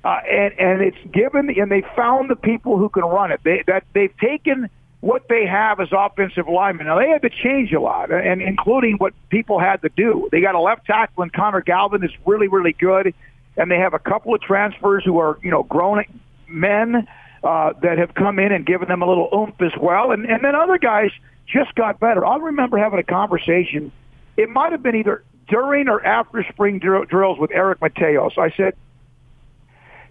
uh, 0.08 0.22
and 0.26 0.54
and 0.58 0.82
it's 0.82 0.98
given 1.12 1.50
and 1.50 1.70
they 1.70 1.84
found 1.94 2.30
the 2.30 2.36
people 2.36 2.78
who 2.78 2.88
can 2.88 3.04
run 3.04 3.30
it. 3.30 3.42
They 3.44 3.62
that 3.68 3.84
they've 3.94 4.16
taken 4.18 4.70
what 5.02 5.28
they 5.28 5.46
have 5.46 5.82
as 5.82 5.90
offensive 5.92 6.48
linemen. 6.48 6.88
Now 6.88 6.98
they 6.98 7.10
had 7.10 7.22
to 7.24 7.30
change 7.30 7.74
a 7.74 7.82
lot, 7.82 8.10
and 8.10 8.42
including 8.42 8.96
what 8.98 9.14
people 9.30 9.60
had 9.60 9.82
to 9.82 9.90
do. 9.90 10.30
They 10.32 10.40
got 10.40 10.56
a 10.56 10.62
left 10.62 10.86
tackle 10.86 11.24
in 11.24 11.30
Connor 11.32 11.60
Galvin 11.60 12.06
is 12.06 12.12
really 12.26 12.48
really 12.48 12.72
good, 12.72 13.14
and 13.58 13.70
they 13.70 13.80
have 13.80 13.94
a 13.94 14.00
couple 14.00 14.34
of 14.34 14.40
transfers 14.40 15.04
who 15.04 15.20
are 15.20 15.40
you 15.44 15.52
know 15.52 15.64
grown 15.64 16.06
men 16.48 17.06
uh, 17.44 17.74
that 17.82 17.98
have 17.98 18.14
come 18.14 18.40
in 18.40 18.54
and 18.54 18.66
given 18.66 18.88
them 18.88 19.02
a 19.02 19.08
little 19.10 19.28
oomph 19.34 19.62
as 19.62 19.78
well, 19.78 20.12
and 20.12 20.26
and 20.26 20.42
then 20.42 20.56
other 20.56 20.78
guys 20.78 21.12
just 21.48 21.76
got 21.76 22.00
better. 22.00 22.26
I 22.26 22.38
remember 22.38 22.78
having 22.78 23.00
a 23.00 23.04
conversation. 23.04 23.92
It 24.38 24.50
might 24.50 24.72
have 24.72 24.84
been 24.84 24.96
either 24.96 25.26
during 25.50 25.90
or 25.90 26.06
after 26.06 26.46
spring 26.50 26.80
drill, 26.80 27.04
drills 27.04 27.40
with 27.40 27.52
Eric 27.52 27.82
Mateos. 27.82 28.38
I 28.38 28.52
said, 28.56 28.76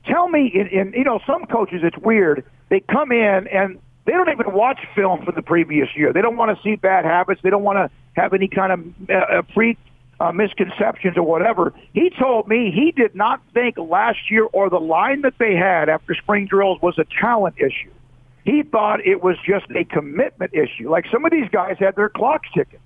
tell 0.07 0.29
me, 0.29 0.51
in, 0.53 0.67
in 0.69 0.93
you 0.93 1.05
know, 1.05 1.21
some 1.27 1.47
coaches, 1.47 1.81
it's 1.83 1.99
weird. 1.99 2.45
They 2.69 2.81
come 2.81 3.13
in 3.13 3.47
and 3.49 3.79
they 4.05 4.13
don't 4.13 4.31
even 4.31 4.53
watch 4.53 4.81
film 4.95 5.25
from 5.25 5.35
the 5.35 5.43
previous 5.43 5.89
year. 5.97 6.13
They 6.13 6.23
don't 6.23 6.37
want 6.37 6.57
to 6.57 6.63
see 6.63 6.77
bad 6.77 7.05
habits. 7.05 7.41
They 7.43 7.51
don't 7.51 7.65
want 7.65 7.77
to 7.79 7.91
have 8.21 8.33
any 8.33 8.49
kind 8.49 8.73
of 8.73 9.11
uh, 9.11 9.43
pre 9.53 9.77
uh, 10.19 10.33
misconceptions 10.33 11.17
or 11.17 11.23
whatever. 11.23 11.75
He 11.93 12.11
told 12.11 12.49
me 12.49 12.71
he 12.75 12.93
did 12.93 13.15
not 13.15 13.43
think 13.53 13.77
last 13.77 14.31
year 14.31 14.45
or 14.45 14.71
the 14.71 14.81
line 14.81 15.23
that 15.23 15.35
they 15.39 15.55
had 15.55 15.89
after 15.89 16.15
spring 16.15 16.47
drills 16.47 16.81
was 16.81 16.99
a 16.99 17.05
talent 17.21 17.57
issue. 17.59 17.91
He 18.45 18.63
thought 18.63 19.05
it 19.05 19.23
was 19.23 19.37
just 19.45 19.67
a 19.75 19.85
commitment 19.85 20.55
issue. 20.55 20.89
Like 20.89 21.07
some 21.13 21.25
of 21.25 21.33
these 21.33 21.49
guys 21.51 21.77
had 21.79 21.97
their 21.97 22.09
clocks 22.09 22.49
ticking. 22.55 22.79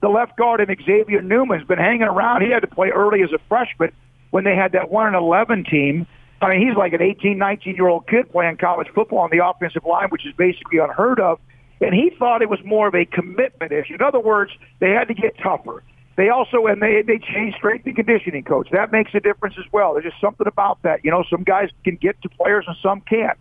The 0.00 0.08
left 0.08 0.36
guard 0.36 0.60
and 0.60 0.74
Xavier 0.84 1.22
Newman's 1.22 1.66
been 1.66 1.78
hanging 1.78 2.02
around. 2.02 2.42
He 2.42 2.50
had 2.50 2.60
to 2.60 2.68
play 2.68 2.90
early 2.90 3.22
as 3.22 3.32
a 3.32 3.38
freshman 3.48 3.90
when 4.30 4.44
they 4.44 4.54
had 4.54 4.72
that 4.72 4.90
one 4.90 5.08
and 5.08 5.16
eleven 5.16 5.64
team. 5.64 6.06
I 6.40 6.50
mean, 6.50 6.66
he's 6.66 6.76
like 6.76 6.92
an 6.92 7.02
18, 7.02 7.36
19 7.36 7.74
year 7.74 7.88
old 7.88 8.06
kid 8.06 8.30
playing 8.30 8.58
college 8.58 8.88
football 8.94 9.18
on 9.18 9.30
the 9.30 9.44
offensive 9.44 9.84
line, 9.84 10.08
which 10.10 10.26
is 10.26 10.32
basically 10.34 10.78
unheard 10.78 11.20
of. 11.20 11.40
And 11.80 11.94
he 11.94 12.10
thought 12.18 12.42
it 12.42 12.50
was 12.50 12.60
more 12.64 12.88
of 12.88 12.94
a 12.94 13.04
commitment 13.04 13.72
issue. 13.72 13.94
In 13.94 14.02
other 14.02 14.20
words, 14.20 14.52
they 14.80 14.90
had 14.90 15.08
to 15.08 15.14
get 15.14 15.36
tougher. 15.38 15.82
They 16.16 16.30
also 16.30 16.66
and 16.66 16.82
they 16.82 17.02
they 17.02 17.18
changed 17.18 17.58
strength 17.58 17.86
and 17.86 17.94
conditioning 17.94 18.42
coach. 18.42 18.68
That 18.72 18.90
makes 18.90 19.14
a 19.14 19.20
difference 19.20 19.54
as 19.56 19.72
well. 19.72 19.92
There's 19.92 20.06
just 20.06 20.20
something 20.20 20.48
about 20.48 20.82
that. 20.82 21.04
You 21.04 21.12
know, 21.12 21.22
some 21.30 21.44
guys 21.44 21.70
can 21.84 21.94
get 21.94 22.20
to 22.22 22.28
players 22.28 22.64
and 22.66 22.76
some 22.82 23.00
can't. 23.02 23.38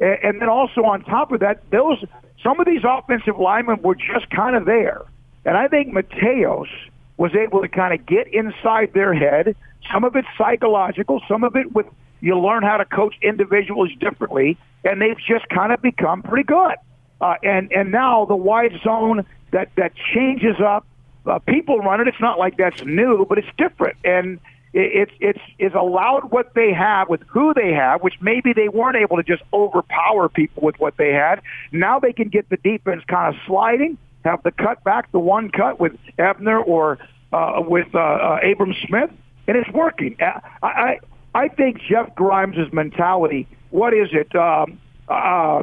And, 0.00 0.18
and 0.22 0.40
then 0.42 0.50
also 0.50 0.82
on 0.84 1.02
top 1.04 1.32
of 1.32 1.40
that, 1.40 1.62
those 1.70 2.04
some 2.42 2.60
of 2.60 2.66
these 2.66 2.82
offensive 2.84 3.38
linemen 3.38 3.80
were 3.82 3.94
just 3.94 4.28
kind 4.30 4.54
of 4.54 4.66
there. 4.66 5.02
And 5.46 5.56
I 5.56 5.68
think 5.68 5.94
Mateos 5.94 6.68
was 7.16 7.34
able 7.34 7.62
to 7.62 7.68
kind 7.68 7.98
of 7.98 8.04
get 8.04 8.28
inside 8.28 8.92
their 8.92 9.14
head. 9.14 9.56
Some 9.90 10.04
of 10.04 10.14
it's 10.14 10.28
psychological, 10.36 11.22
some 11.26 11.42
of 11.42 11.56
it 11.56 11.72
with 11.72 11.86
you 12.20 12.38
learn 12.38 12.62
how 12.62 12.76
to 12.76 12.84
coach 12.84 13.14
individuals 13.22 13.90
differently, 13.98 14.58
and 14.84 15.00
they've 15.00 15.18
just 15.18 15.48
kind 15.48 15.72
of 15.72 15.80
become 15.82 16.22
pretty 16.22 16.44
good. 16.44 16.74
Uh, 17.20 17.34
and 17.42 17.70
and 17.72 17.92
now 17.92 18.24
the 18.24 18.36
wide 18.36 18.72
zone 18.82 19.26
that 19.50 19.70
that 19.76 19.92
changes 20.14 20.56
up. 20.60 20.86
Uh, 21.26 21.38
people 21.38 21.78
run 21.78 22.00
it. 22.00 22.08
It's 22.08 22.20
not 22.20 22.38
like 22.38 22.56
that's 22.56 22.82
new, 22.82 23.26
but 23.28 23.38
it's 23.38 23.48
different. 23.58 23.96
And 24.04 24.40
it's 24.72 25.12
it's 25.20 25.40
it's 25.58 25.74
allowed 25.74 26.30
what 26.30 26.54
they 26.54 26.72
have 26.72 27.08
with 27.08 27.22
who 27.26 27.52
they 27.54 27.72
have, 27.72 28.02
which 28.02 28.14
maybe 28.20 28.52
they 28.52 28.68
weren't 28.68 28.96
able 28.96 29.16
to 29.16 29.22
just 29.22 29.42
overpower 29.52 30.28
people 30.28 30.62
with 30.62 30.78
what 30.78 30.96
they 30.96 31.12
had. 31.12 31.42
Now 31.72 31.98
they 31.98 32.12
can 32.12 32.28
get 32.28 32.48
the 32.48 32.56
defense 32.56 33.02
kind 33.08 33.34
of 33.34 33.40
sliding, 33.46 33.98
have 34.24 34.42
the 34.42 34.52
cut 34.52 34.82
back, 34.84 35.10
the 35.12 35.18
one 35.18 35.50
cut 35.50 35.80
with 35.80 35.92
Ebner 36.18 36.60
or 36.60 36.98
uh, 37.32 37.62
with 37.66 37.94
uh, 37.94 37.98
uh, 37.98 38.38
Abram 38.44 38.74
Smith, 38.86 39.10
and 39.48 39.56
it's 39.56 39.70
working. 39.70 40.16
I, 40.20 40.40
I 40.62 40.98
I 41.34 41.48
think 41.48 41.80
Jeff 41.88 42.14
Grimes' 42.14 42.72
mentality. 42.72 43.48
What 43.70 43.94
is 43.94 44.08
it? 44.12 44.34
Um, 44.34 44.80
uh, 45.08 45.62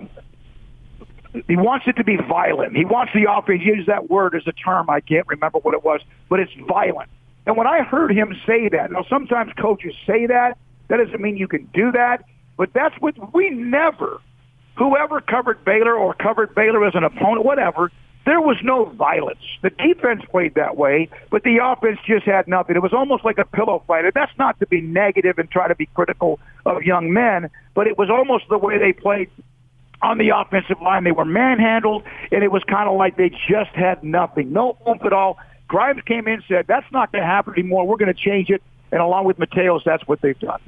he 1.48 1.56
wants 1.56 1.86
it 1.88 1.94
to 1.98 2.04
be 2.04 2.18
violent. 2.18 2.76
He 2.76 2.86
wants 2.86 3.14
the 3.14 3.32
offense. 3.32 3.62
He 3.62 3.68
used 3.68 3.88
that 3.88 4.10
word 4.10 4.36
as 4.36 4.44
a 4.48 4.54
term. 4.54 4.90
I 4.90 5.02
can't 5.02 5.28
remember 5.28 5.60
what 5.60 5.74
it 5.74 5.84
was, 5.84 6.02
but 6.30 6.40
it's 6.40 6.52
violent. 6.68 7.10
And 7.46 7.56
when 7.56 7.68
I 7.68 7.84
heard 7.84 8.12
him 8.12 8.36
say 8.46 8.70
that, 8.70 8.92
now 8.92 9.06
sometimes 9.10 9.52
coaches 9.54 9.94
say 10.06 10.26
that. 10.26 10.58
That 10.88 10.98
doesn't 10.98 11.22
mean 11.22 11.38
you 11.38 11.48
can 11.48 11.70
do 11.74 11.92
that. 11.92 12.24
But 12.58 12.74
that's 12.74 12.96
what 13.00 13.34
we 13.34 13.50
never, 13.50 14.20
whoever 14.76 15.22
covered 15.22 15.64
Baylor 15.64 15.96
or 15.96 16.14
covered 16.14 16.56
Baylor 16.56 16.86
as 16.86 16.96
an 16.96 17.04
opponent, 17.04 17.46
whatever, 17.46 17.92
there 18.28 18.42
was 18.42 18.58
no 18.62 18.86
violence. 18.86 19.40
The 19.62 19.70
defense 19.70 20.22
played 20.30 20.56
that 20.56 20.76
way, 20.76 21.10
but 21.30 21.44
the 21.44 21.60
offense 21.64 22.00
just 22.06 22.26
had 22.26 22.48
nothing. 22.48 22.76
It 22.76 22.82
was 22.82 22.94
almost 22.94 23.24
like 23.24 23.38
a 23.38 23.46
pillow 23.46 23.84
fight. 23.88 24.04
And 24.04 24.14
that's 24.14 24.38
not 24.38 24.60
to 24.60 24.68
be 24.68 24.82
negative 24.82 25.40
and 25.40 25.50
try 25.50 25.68
to 25.68 25.76
be 25.76 25.86
critical 25.88 26.40
of 26.66 26.84
young 26.84 27.14
men, 27.14 27.50
but 27.74 27.88
it 27.88 27.98
was 27.98 28.10
almost 28.10 28.46
the 28.50 28.58
way 28.58 28.78
they 28.78 28.92
played 28.92 29.30
on 30.02 30.18
the 30.18 30.30
offensive 30.36 30.82
line. 30.82 31.06
They 31.06 31.12
were 31.12 31.26
manhandled, 31.26 32.04
and 32.32 32.44
it 32.44 32.52
was 32.52 32.64
kind 32.66 32.90
of 32.90 32.98
like 32.98 33.16
they 33.18 33.30
just 33.30 33.72
had 33.74 34.04
nothing. 34.04 34.52
No 34.52 34.78
oomph 34.88 35.06
at 35.06 35.14
all. 35.14 35.38
Grimes 35.68 36.02
came 36.06 36.28
in 36.28 36.36
and 36.36 36.44
said, 36.48 36.66
that's 36.68 36.90
not 36.92 37.12
going 37.12 37.22
to 37.22 37.28
happen 37.28 37.54
anymore. 37.54 37.88
We're 37.88 37.98
going 37.98 38.14
to 38.14 38.22
change 38.22 38.50
it. 38.50 38.62
And 38.92 39.02
along 39.02 39.26
with 39.26 39.38
Mateos, 39.38 39.84
that's 39.84 40.08
what 40.08 40.22
they've 40.22 40.40
done. 40.40 40.62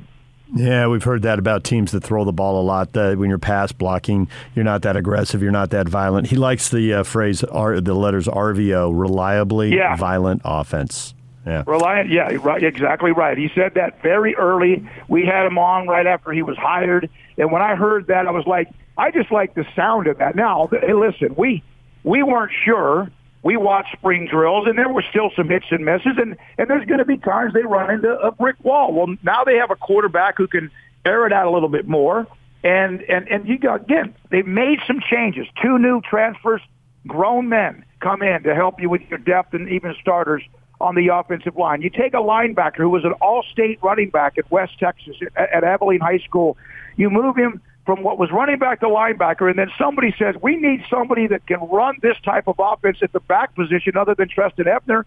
Yeah, 0.54 0.88
we've 0.88 1.04
heard 1.04 1.22
that 1.24 1.38
about 1.38 1.64
teams 1.64 1.92
that 1.92 2.04
throw 2.04 2.26
the 2.26 2.34
ball 2.34 2.60
a 2.60 2.64
lot. 2.64 2.94
That 2.94 3.18
when 3.18 3.30
you're 3.30 3.38
pass 3.38 3.72
blocking, 3.72 4.28
you're 4.56 4.66
not 4.66 4.82
that 4.82 4.96
aggressive, 4.96 5.44
you're 5.44 5.52
not 5.52 5.70
that 5.72 5.88
violent. 5.88 6.28
He 6.28 6.36
likes 6.36 6.70
the 6.70 6.94
uh, 6.94 7.04
phrase, 7.04 7.44
R, 7.44 7.80
the 7.80 7.94
letters 7.94 8.28
RVO, 8.28 8.92
reliably 8.94 9.76
yeah. 9.76 9.96
violent 9.96 10.42
offense. 10.44 11.14
Yeah. 11.46 11.64
Reliant, 11.66 12.10
yeah, 12.10 12.30
right, 12.44 12.62
exactly 12.62 13.12
right. 13.12 13.38
He 13.38 13.50
said 13.56 13.74
that 13.76 14.02
very 14.02 14.36
early. 14.36 14.88
We 15.08 15.26
had 15.26 15.46
him 15.46 15.58
on 15.58 15.88
right 15.88 16.06
after 16.06 16.32
he 16.32 16.42
was 16.42 16.58
hired, 16.58 17.10
and 17.38 17.52
when 17.52 17.62
I 17.62 17.76
heard 17.76 18.08
that, 18.08 18.28
I 18.28 18.32
was 18.32 18.46
like, 18.46 18.68
I 18.98 19.12
just 19.12 19.32
like 19.32 19.56
the 19.56 19.66
sound 19.76 20.08
of 20.08 20.18
that. 20.18 20.36
Now, 20.36 20.68
hey, 20.72 20.94
listen, 20.94 21.36
we 21.38 21.64
we 22.04 22.24
weren't 22.24 22.52
sure 22.66 23.10
we 23.42 23.58
watched 23.58 23.94
spring 23.94 24.28
drills, 24.30 24.68
and 24.68 24.78
there 24.78 24.90
were 24.90 25.04
still 25.10 25.32
some 25.36 25.50
hits 25.50 25.68
and 25.72 25.86
misses, 25.86 26.18
and 26.18 26.36
and 26.58 26.70
there's 26.70 26.86
going 26.86 27.00
to 27.00 27.06
be 27.06 27.18
times 27.18 27.54
they 27.54 27.64
run 27.64 27.90
into 27.90 28.10
a 28.20 28.32
brick 28.32 28.58
wall. 28.64 28.94
Well, 28.94 29.16
now 29.24 29.44
they 29.44 29.56
have 29.56 29.72
a 29.72 29.76
quarterback 29.76 30.38
who 30.38 30.48
can 30.48 30.70
air 31.06 31.26
it 31.26 31.34
out 31.34 31.48
a 31.48 31.52
little 31.52 31.70
bit 31.70 31.88
more, 31.88 32.28
and 32.64 33.02
and 33.04 33.28
and 33.30 33.48
you 33.48 33.58
got 33.58 33.82
again, 33.82 34.14
they've 34.30 34.46
made 34.46 34.80
some 34.86 35.00
changes. 35.00 35.48
Two 35.62 35.80
new 35.80 36.02
transfers, 36.02 36.62
grown 37.08 37.50
men 37.50 37.86
come 38.02 38.22
in 38.22 38.44
to 38.44 38.56
help 38.56 38.82
you 38.82 38.90
with 38.90 39.02
your 39.10 39.20
depth 39.20 39.54
and 39.54 39.70
even 39.70 39.96
starters 40.02 40.44
on 40.82 40.96
the 40.96 41.10
offensive 41.10 41.58
line. 41.58 41.82
You 41.82 41.90
take 41.90 42.14
a 42.14 42.18
linebacker 42.18 42.78
who 42.78 42.90
was 42.90 43.04
an 43.04 43.14
all-state 43.22 43.80
running 43.82 44.10
back 44.10 44.38
at 44.38 44.50
West 44.52 44.80
Texas 44.80 45.16
at, 45.36 45.64
Abilene 45.64 46.00
High 46.00 46.20
School. 46.20 46.58
You 46.96 47.10
move 47.10 47.36
him 47.36 47.62
from 47.86 48.04
what 48.04 48.18
was 48.18 48.32
running 48.32 48.60
back 48.60 48.80
to 48.82 48.86
linebacker, 48.86 49.50
and 49.50 49.58
then 49.58 49.72
somebody 49.78 50.14
says, 50.18 50.36
we 50.42 50.56
need 50.56 50.84
somebody 50.90 51.28
that 51.28 51.46
can 51.48 51.60
run 51.70 51.98
this 52.02 52.18
type 52.24 52.48
of 52.48 52.56
offense 52.60 53.00
at 53.02 53.12
the 53.12 53.20
back 53.22 53.56
position 53.56 53.98
other 53.98 54.16
than 54.16 54.30
Trestan 54.30 54.68
Ebner. 54.68 55.06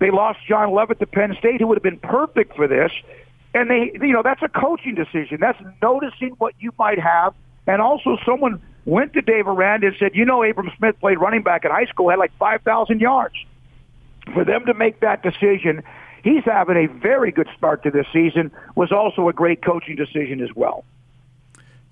They 0.00 0.10
lost 0.10 0.40
John 0.46 0.72
Lovett 0.72 0.98
to 0.98 1.06
Penn 1.06 1.36
State, 1.38 1.60
who 1.60 1.68
would 1.68 1.76
have 1.76 1.82
been 1.82 2.00
perfect 2.00 2.56
for 2.56 2.66
this. 2.66 2.90
And 3.54 3.70
they, 3.70 3.92
you 3.94 4.12
know, 4.12 4.22
that's 4.22 4.42
a 4.42 4.48
coaching 4.48 4.96
decision. 4.96 5.38
That's 5.40 5.58
noticing 5.80 6.30
what 6.38 6.54
you 6.58 6.72
might 6.78 6.98
have. 6.98 7.34
And 7.66 7.80
also 7.80 8.18
someone 8.26 8.60
went 8.84 9.12
to 9.14 9.22
Dave 9.22 9.46
Aranda 9.46 9.86
and 9.86 9.96
said, 9.98 10.10
you 10.14 10.24
know, 10.24 10.42
Abram 10.42 10.70
Smith 10.76 10.98
played 11.00 11.18
running 11.18 11.42
back 11.42 11.64
in 11.64 11.70
high 11.70 11.86
school, 11.86 12.10
had 12.10 12.18
like 12.18 12.36
5,000 12.38 13.00
yards. 13.00 13.34
For 14.32 14.44
them 14.44 14.64
to 14.66 14.74
make 14.74 15.00
that 15.00 15.22
decision, 15.22 15.82
he's 16.22 16.44
having 16.44 16.76
a 16.76 16.86
very 16.86 17.30
good 17.30 17.48
start 17.56 17.82
to 17.82 17.90
this 17.90 18.06
season, 18.12 18.50
was 18.74 18.90
also 18.90 19.28
a 19.28 19.32
great 19.32 19.62
coaching 19.62 19.96
decision 19.96 20.40
as 20.40 20.50
well. 20.54 20.84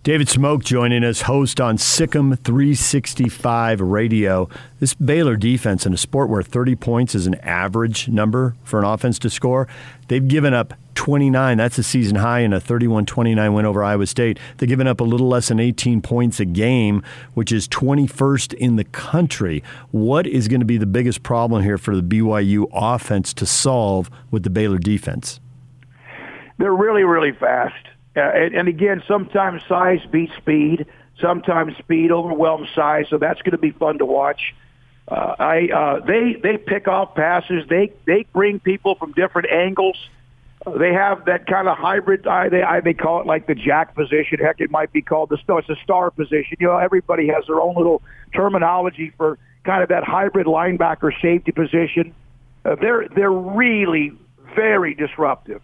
David 0.04 0.26
Smoak 0.26 0.64
joining 0.64 1.04
us, 1.04 1.22
host 1.22 1.60
on 1.60 1.76
SicEm 1.76 2.36
365 2.36 3.80
Radio. 3.80 4.48
This 4.80 4.94
Baylor 4.94 5.36
defense 5.36 5.86
in 5.86 5.94
a 5.94 5.96
sport 5.96 6.28
where 6.28 6.42
30 6.42 6.74
points 6.74 7.14
is 7.14 7.28
an 7.28 7.36
average 7.36 8.08
number 8.08 8.56
for 8.64 8.80
an 8.80 8.84
offense 8.84 9.20
to 9.20 9.30
score, 9.30 9.68
they've 10.08 10.26
given 10.26 10.54
up 10.54 10.74
29. 10.96 11.56
That's 11.56 11.78
a 11.78 11.84
season 11.84 12.16
high 12.16 12.40
in 12.40 12.52
a 12.52 12.58
31 12.58 13.06
29 13.06 13.54
win 13.54 13.64
over 13.64 13.84
Iowa 13.84 14.08
State. 14.08 14.40
They've 14.58 14.68
given 14.68 14.88
up 14.88 14.98
a 14.98 15.04
little 15.04 15.28
less 15.28 15.46
than 15.46 15.60
18 15.60 16.02
points 16.02 16.40
a 16.40 16.46
game, 16.46 17.04
which 17.34 17.52
is 17.52 17.68
21st 17.68 18.54
in 18.54 18.74
the 18.74 18.84
country. 18.84 19.62
What 19.92 20.26
is 20.26 20.48
going 20.48 20.62
to 20.62 20.66
be 20.66 20.78
the 20.78 20.84
biggest 20.84 21.22
problem 21.22 21.62
here 21.62 21.78
for 21.78 21.94
the 21.94 22.02
BYU 22.02 22.68
offense 22.72 23.32
to 23.34 23.46
solve 23.46 24.10
with 24.32 24.42
the 24.42 24.50
Baylor 24.50 24.78
defense? 24.78 25.38
They're 26.58 26.74
really, 26.74 27.04
really 27.04 27.30
fast. 27.38 27.91
Uh, 28.16 28.20
and, 28.20 28.54
and 28.54 28.68
again, 28.68 29.02
sometimes 29.08 29.62
size 29.68 30.00
beats 30.10 30.34
speed. 30.36 30.86
Sometimes 31.20 31.76
speed 31.78 32.10
overwhelms 32.10 32.68
size. 32.74 33.06
So 33.08 33.18
that's 33.18 33.40
going 33.42 33.52
to 33.52 33.58
be 33.58 33.70
fun 33.70 33.98
to 33.98 34.04
watch. 34.04 34.54
Uh, 35.08 35.34
I 35.38 35.68
uh, 35.68 36.00
they 36.06 36.34
they 36.42 36.56
pick 36.56 36.88
off 36.88 37.14
passes. 37.14 37.64
They 37.68 37.92
they 38.06 38.24
bring 38.32 38.60
people 38.60 38.94
from 38.94 39.12
different 39.12 39.50
angles. 39.50 39.96
Uh, 40.64 40.78
they 40.78 40.92
have 40.92 41.24
that 41.24 41.46
kind 41.46 41.68
of 41.68 41.76
hybrid. 41.76 42.26
I 42.26 42.48
they 42.48 42.62
I, 42.62 42.80
they 42.80 42.94
call 42.94 43.20
it 43.20 43.26
like 43.26 43.46
the 43.46 43.54
jack 43.54 43.94
position. 43.94 44.38
Heck, 44.38 44.60
it 44.60 44.70
might 44.70 44.92
be 44.92 45.02
called 45.02 45.28
the 45.28 45.38
star. 45.38 45.58
It's 45.58 45.68
a 45.68 45.76
star 45.82 46.10
position. 46.10 46.56
You 46.60 46.68
know, 46.68 46.78
everybody 46.78 47.28
has 47.28 47.46
their 47.46 47.60
own 47.60 47.74
little 47.76 48.00
terminology 48.34 49.12
for 49.16 49.38
kind 49.64 49.82
of 49.82 49.88
that 49.88 50.04
hybrid 50.04 50.46
linebacker 50.46 51.10
safety 51.20 51.52
position. 51.52 52.14
Uh, 52.64 52.76
they're 52.76 53.08
they're 53.08 53.30
really 53.30 54.12
very 54.54 54.94
disruptive 54.94 55.60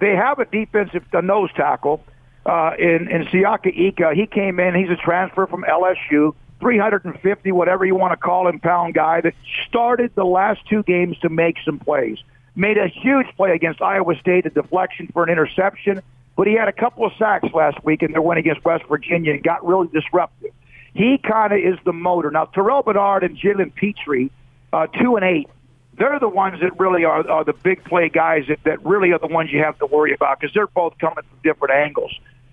they 0.00 0.14
have 0.16 0.38
a 0.38 0.44
defensive 0.44 1.04
a 1.12 1.22
nose 1.22 1.50
tackle 1.54 2.04
uh, 2.46 2.72
in 2.78 3.08
in 3.08 3.26
Siaki 3.26 3.88
Ika. 3.88 4.14
He 4.14 4.26
came 4.26 4.60
in. 4.60 4.74
He's 4.74 4.90
a 4.90 4.96
transfer 4.96 5.46
from 5.46 5.64
LSU. 5.64 6.34
350, 6.60 7.52
whatever 7.52 7.84
you 7.84 7.94
want 7.94 8.12
to 8.12 8.16
call 8.16 8.48
him, 8.48 8.58
pound 8.58 8.94
guy 8.94 9.20
that 9.20 9.34
started 9.68 10.10
the 10.14 10.24
last 10.24 10.60
two 10.66 10.82
games 10.84 11.18
to 11.18 11.28
make 11.28 11.56
some 11.62 11.78
plays. 11.78 12.18
Made 12.56 12.78
a 12.78 12.86
huge 12.86 13.26
play 13.36 13.50
against 13.50 13.82
Iowa 13.82 14.14
State, 14.16 14.46
a 14.46 14.50
deflection 14.50 15.08
for 15.12 15.24
an 15.24 15.30
interception, 15.30 16.00
but 16.36 16.46
he 16.46 16.54
had 16.54 16.68
a 16.68 16.72
couple 16.72 17.04
of 17.04 17.12
sacks 17.18 17.52
last 17.52 17.84
week 17.84 18.02
in 18.02 18.12
their 18.12 18.22
win 18.22 18.38
against 18.38 18.64
West 18.64 18.84
Virginia 18.88 19.32
and 19.34 19.42
got 19.42 19.66
really 19.66 19.88
disruptive. 19.88 20.52
He 20.94 21.18
kind 21.18 21.52
of 21.52 21.58
is 21.58 21.78
the 21.84 21.92
motor. 21.92 22.30
Now, 22.30 22.46
Terrell 22.46 22.82
Bernard 22.82 23.24
and 23.24 23.36
Jalen 23.36 23.74
Pitre, 23.74 24.30
uh, 24.72 24.86
two 24.86 25.16
and 25.16 25.24
eight, 25.24 25.48
they're 25.96 26.18
the 26.18 26.28
ones 26.28 26.60
that 26.60 26.78
really 26.78 27.04
are, 27.04 27.28
are 27.28 27.44
the 27.44 27.52
big 27.52 27.84
play 27.84 28.08
guys 28.08 28.44
that, 28.48 28.58
that 28.64 28.84
really 28.84 29.12
are 29.12 29.18
the 29.18 29.26
ones 29.26 29.50
you 29.52 29.60
have 29.60 29.78
to 29.78 29.86
worry 29.86 30.12
about 30.12 30.40
because 30.40 30.54
they're 30.54 30.66
both 30.66 30.96
coming 30.98 31.24
from 31.28 31.38
different 31.42 31.74
angles. 31.74 32.12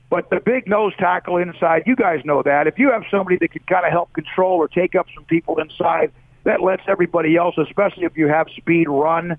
But 0.10 0.30
the 0.30 0.42
big 0.42 0.68
nose 0.68 0.94
tackle 0.98 1.38
inside, 1.38 1.84
you 1.86 1.96
guys 1.96 2.26
know 2.26 2.44
that. 2.44 2.68
If 2.68 2.78
you 2.78 2.92
have 2.92 3.04
somebody 3.10 3.38
that 3.38 3.52
can 3.52 3.64
kind 3.64 3.86
of 3.86 3.92
help 3.92 4.12
control 4.14 4.58
or 4.58 4.68
take 4.68 4.94
up 4.94 5.08
some 5.16 5.24
people 5.26 5.60
inside, 5.60 6.12
that 6.44 6.62
lets 6.62 6.84
everybody 6.88 7.38
else, 7.38 7.56
especially 7.58 8.04
if 8.04 8.18
you 8.18 8.28
have 8.28 8.48
speed, 8.56 8.90
run. 8.90 9.38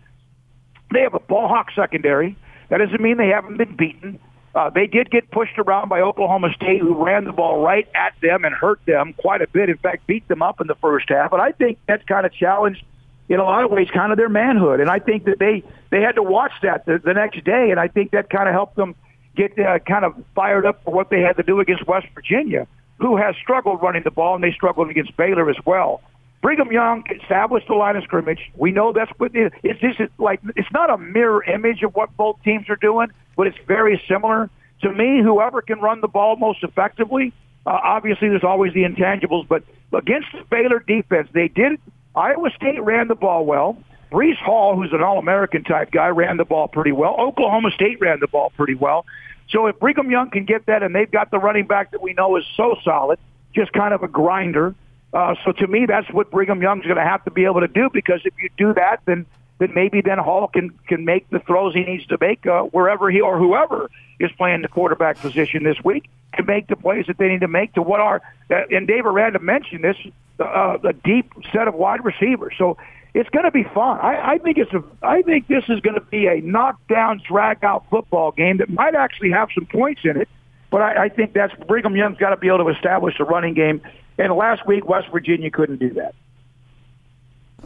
They 0.93 1.01
have 1.01 1.15
a 1.15 1.21
ball 1.21 1.49
hawk 1.49 1.69
secondary. 1.75 2.37
That 2.71 2.79
doesn't 2.79 3.01
mean 3.01 3.19
they 3.19 3.29
haven't 3.29 3.59
been 3.59 3.77
beaten. 3.77 4.19
Uh, 4.55 4.71
they 4.71 4.87
did 4.87 5.11
get 5.11 5.31
pushed 5.31 5.59
around 5.59 5.89
by 5.89 6.01
Oklahoma 6.01 6.49
State, 6.55 6.81
who 6.81 7.03
ran 7.05 7.25
the 7.25 7.33
ball 7.33 7.63
right 7.63 7.89
at 7.95 8.15
them 8.21 8.45
and 8.45 8.55
hurt 8.55 8.81
them 8.87 9.15
quite 9.15 9.41
a 9.41 9.47
bit. 9.49 9.69
In 9.69 9.79
fact, 9.79 10.07
beat 10.07 10.27
them 10.29 10.43
up 10.43 10.61
in 10.61 10.67
the 10.67 10.75
first 10.77 11.09
half. 11.09 11.33
And 11.33 11.41
I 11.41 11.53
think 11.53 11.79
that's 11.87 12.05
kind 12.05 12.27
of 12.27 12.33
challenged, 12.33 12.85
in 13.33 13.41
a 13.41 13.45
lot 13.45 13.65
of 13.65 13.71
ways, 13.71 13.89
kind 13.95 14.13
of 14.13 14.19
their 14.19 14.29
manhood. 14.29 14.79
And 14.79 14.91
I 14.91 14.99
think 14.99 15.25
that 15.25 15.39
they 15.39 15.65
they 15.91 16.03
had 16.03 16.17
to 16.17 16.23
watch 16.23 16.53
that 16.63 16.85
the, 16.85 17.01
the 17.03 17.15
next 17.15 17.43
day, 17.45 17.71
and 17.71 17.81
I 17.81 17.89
think 17.89 18.11
that 18.11 18.29
kind 18.29 18.47
of 18.47 18.53
helped 18.53 18.77
them 18.77 18.95
get 19.35 19.59
uh, 19.59 19.79
kind 19.79 20.05
of 20.05 20.15
fired 20.35 20.67
up 20.67 20.85
for 20.85 20.93
what 20.93 21.09
they 21.09 21.21
had 21.21 21.39
to 21.39 21.43
do 21.43 21.59
against 21.59 21.87
West 21.87 22.09
Virginia, 22.15 22.67
who 22.99 23.17
has 23.17 23.35
struggled 23.41 23.81
running 23.81 24.03
the 24.03 24.11
ball, 24.11 24.35
and 24.35 24.45
they 24.45 24.53
struggled 24.53 24.91
against 24.91 25.17
Baylor 25.17 25.49
as 25.49 25.57
well. 25.65 26.03
Brigham 26.43 26.71
Young 26.71 27.05
established 27.23 27.69
the 27.69 27.75
line 27.75 27.97
of 27.97 28.03
scrimmage. 28.03 28.51
We 28.55 28.71
know 28.71 28.93
that's 28.93 29.13
what 29.17 29.35
it, 29.35 29.55
it's 29.63 29.81
just 29.81 30.13
like 30.19 30.41
it's 30.55 30.71
not 30.71 30.91
a 30.91 30.99
mirror 30.99 31.43
image 31.45 31.83
of 31.83 31.95
what 31.95 32.15
both 32.19 32.37
teams 32.45 32.69
are 32.69 32.77
doing, 32.77 33.09
but 33.35 33.47
it's 33.47 33.59
very 33.67 34.03
similar. 34.07 34.51
To 34.83 34.93
me, 34.93 35.23
whoever 35.23 35.63
can 35.63 35.81
run 35.81 36.03
the 36.03 36.09
ball 36.09 36.37
most 36.37 36.63
effectively, 36.63 37.33
uh, 37.65 37.79
obviously 37.83 38.29
there's 38.29 38.45
always 38.45 38.75
the 38.75 38.83
intangibles, 38.83 39.49
but 39.49 39.63
against 39.95 40.27
the 40.33 40.45
Baylor 40.51 40.81
defense, 40.81 41.29
they 41.33 41.49
did. 41.49 41.81
Iowa 42.15 42.51
State 42.57 42.83
ran 42.83 43.09
the 43.09 43.15
ball 43.15 43.45
well. 43.45 43.77
Breece 44.11 44.37
Hall, 44.37 44.77
who's 44.77 44.93
an 44.93 45.03
All-American 45.03 45.65
type 45.65 45.91
guy, 45.91 46.09
ran 46.09 46.37
the 46.37 46.45
ball 46.45 46.69
pretty 46.69 46.93
well. 46.93 47.17
Oklahoma 47.19 47.71
State 47.71 48.01
ran 48.01 48.21
the 48.21 48.29
ball 48.29 48.53
pretty 48.57 48.75
well. 48.75 49.07
So 49.49 49.67
if 49.67 49.79
Brigham 49.79 50.11
Young 50.11 50.31
can 50.31 50.45
get 50.45 50.67
that, 50.67 50.83
and 50.83 50.95
they've 50.95 51.11
got 51.11 51.31
the 51.31 51.39
running 51.39 51.67
back 51.67 51.93
that 51.93 52.03
we 52.03 52.13
know 52.13 52.37
is 52.37 52.45
so 52.57 52.77
solid, 52.85 53.19
just 53.55 53.73
kind 53.73 53.95
of 53.95 54.03
a 54.03 54.09
grinder, 54.09 54.75
uh, 55.13 55.35
so 55.45 55.53
to 55.53 55.67
me, 55.67 55.87
that's 55.87 56.11
what 56.11 56.31
Brigham 56.31 56.63
Young's 56.63 56.85
going 56.85 56.97
to 56.97 57.05
have 57.05 57.25
to 57.25 57.31
be 57.31 57.45
able 57.45 57.61
to 57.61 57.69
do 57.69 57.91
because 57.93 58.21
if 58.25 58.35
you 58.43 58.49
do 58.57 58.75
that, 58.75 59.01
then 59.05 59.27
then 59.63 59.73
maybe 59.75 60.01
then 60.01 60.19
Hall 60.19 60.49
can 60.49 60.71
can 60.89 61.05
make 61.05 61.31
the 61.31 61.39
throws 61.39 61.73
he 61.73 61.85
needs 61.85 62.05
to 62.07 62.19
make 62.21 62.45
uh, 62.47 62.63
wherever 62.63 63.11
he 63.11 63.21
or 63.21 63.39
whoever 63.39 63.89
is 64.19 64.31
playing 64.33 64.63
the 64.63 64.69
quarterback 64.69 65.19
position 65.19 65.63
this 65.63 65.77
week 65.85 66.11
can 66.33 66.47
make 66.47 66.67
the 66.67 66.75
plays 66.75 67.07
that 67.07 67.17
they 67.19 67.29
need 67.29 67.43
to 67.43 67.49
make 67.49 67.73
to 67.75 67.83
what 67.83 68.01
are 68.01 68.21
uh, 68.51 68.63
and 68.71 68.89
Dave 68.89 69.07
Aranda 69.07 69.39
mentioned 69.39 69.85
this 69.85 69.97
uh, 70.41 70.79
a 70.83 70.93
deep 70.93 71.33
set 71.53 71.69
of 71.69 71.75
wide 71.75 72.05
receivers. 72.05 72.55
So 72.59 72.77
it's 73.15 73.29
going 73.29 73.45
to 73.45 73.53
be 73.53 73.63
fun. 73.63 73.99
I, 74.01 74.33
I 74.33 74.39
think 74.39 74.59
it's 74.59 74.73
a 74.73 74.83
I 75.01 75.23
think 75.23 75.47
this 75.47 75.65
is 75.69 75.79
going 75.81 75.95
to 75.95 76.01
be 76.01 76.27
a 76.27 76.41
knockdown, 76.41 77.23
drag 77.27 77.63
out 77.63 77.85
football 77.89 78.33
game 78.33 78.57
that 78.57 78.69
might 78.69 78.97
actually 78.97 79.31
have 79.31 79.49
some 79.55 79.67
points 79.67 80.01
in 80.03 80.21
it. 80.21 80.29
But 80.71 80.83
I, 80.83 81.05
I 81.05 81.09
think 81.09 81.35
that's 81.35 81.55
Brigham 81.69 81.95
Young's 81.95 82.19
got 82.19 82.31
to 82.31 82.37
be 82.37 82.49
able 82.49 82.65
to 82.65 82.69
establish 82.69 83.15
a 83.21 83.25
running 83.25 83.55
game 83.55 83.83
and 84.19 84.33
last 84.35 84.67
week, 84.67 84.87
West 84.87 85.09
Virginia 85.11 85.51
couldn't 85.51 85.79
do 85.79 85.91
that. 85.95 86.15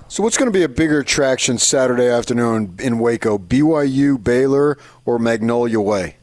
So, 0.08 0.22
what's 0.22 0.36
going 0.36 0.46
to 0.46 0.56
be 0.56 0.62
a 0.62 0.68
bigger 0.68 1.00
attraction 1.00 1.58
Saturday 1.58 2.06
afternoon 2.06 2.76
in 2.78 3.00
Waco? 3.00 3.38
BYU, 3.38 4.22
Baylor, 4.22 4.78
or 5.04 5.18
Magnolia 5.18 5.80
Way? 5.80 6.14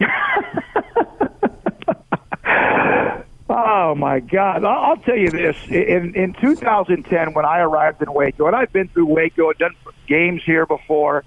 oh 3.48 3.96
my 3.96 4.20
God! 4.20 4.64
I'll 4.64 4.96
tell 4.98 5.16
you 5.16 5.28
this: 5.30 5.56
in 5.68 6.14
in 6.14 6.34
2010, 6.34 7.32
when 7.32 7.44
I 7.44 7.58
arrived 7.58 8.00
in 8.00 8.12
Waco, 8.12 8.46
and 8.46 8.54
I've 8.54 8.72
been 8.72 8.86
through 8.86 9.06
Waco, 9.06 9.50
and 9.50 9.58
done 9.58 9.74
games 10.06 10.44
here 10.44 10.64
before. 10.64 11.24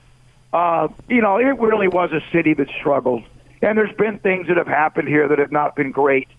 Uh, 0.54 0.88
you 1.10 1.22
know, 1.22 1.36
it 1.38 1.60
really 1.60 1.90
was 1.90 2.14
a 2.14 2.22
city 2.32 2.54
that 2.54 2.70
struggled, 2.80 3.24
and 3.62 3.78
there's 3.78 3.96
been 3.98 4.20
things 4.20 4.48
that 4.48 4.56
have 4.56 4.68
happened 4.68 5.10
here 5.10 5.28
that 5.28 5.38
have 5.38 5.52
not 5.52 5.76
been 5.76 5.92
great. 5.92 6.30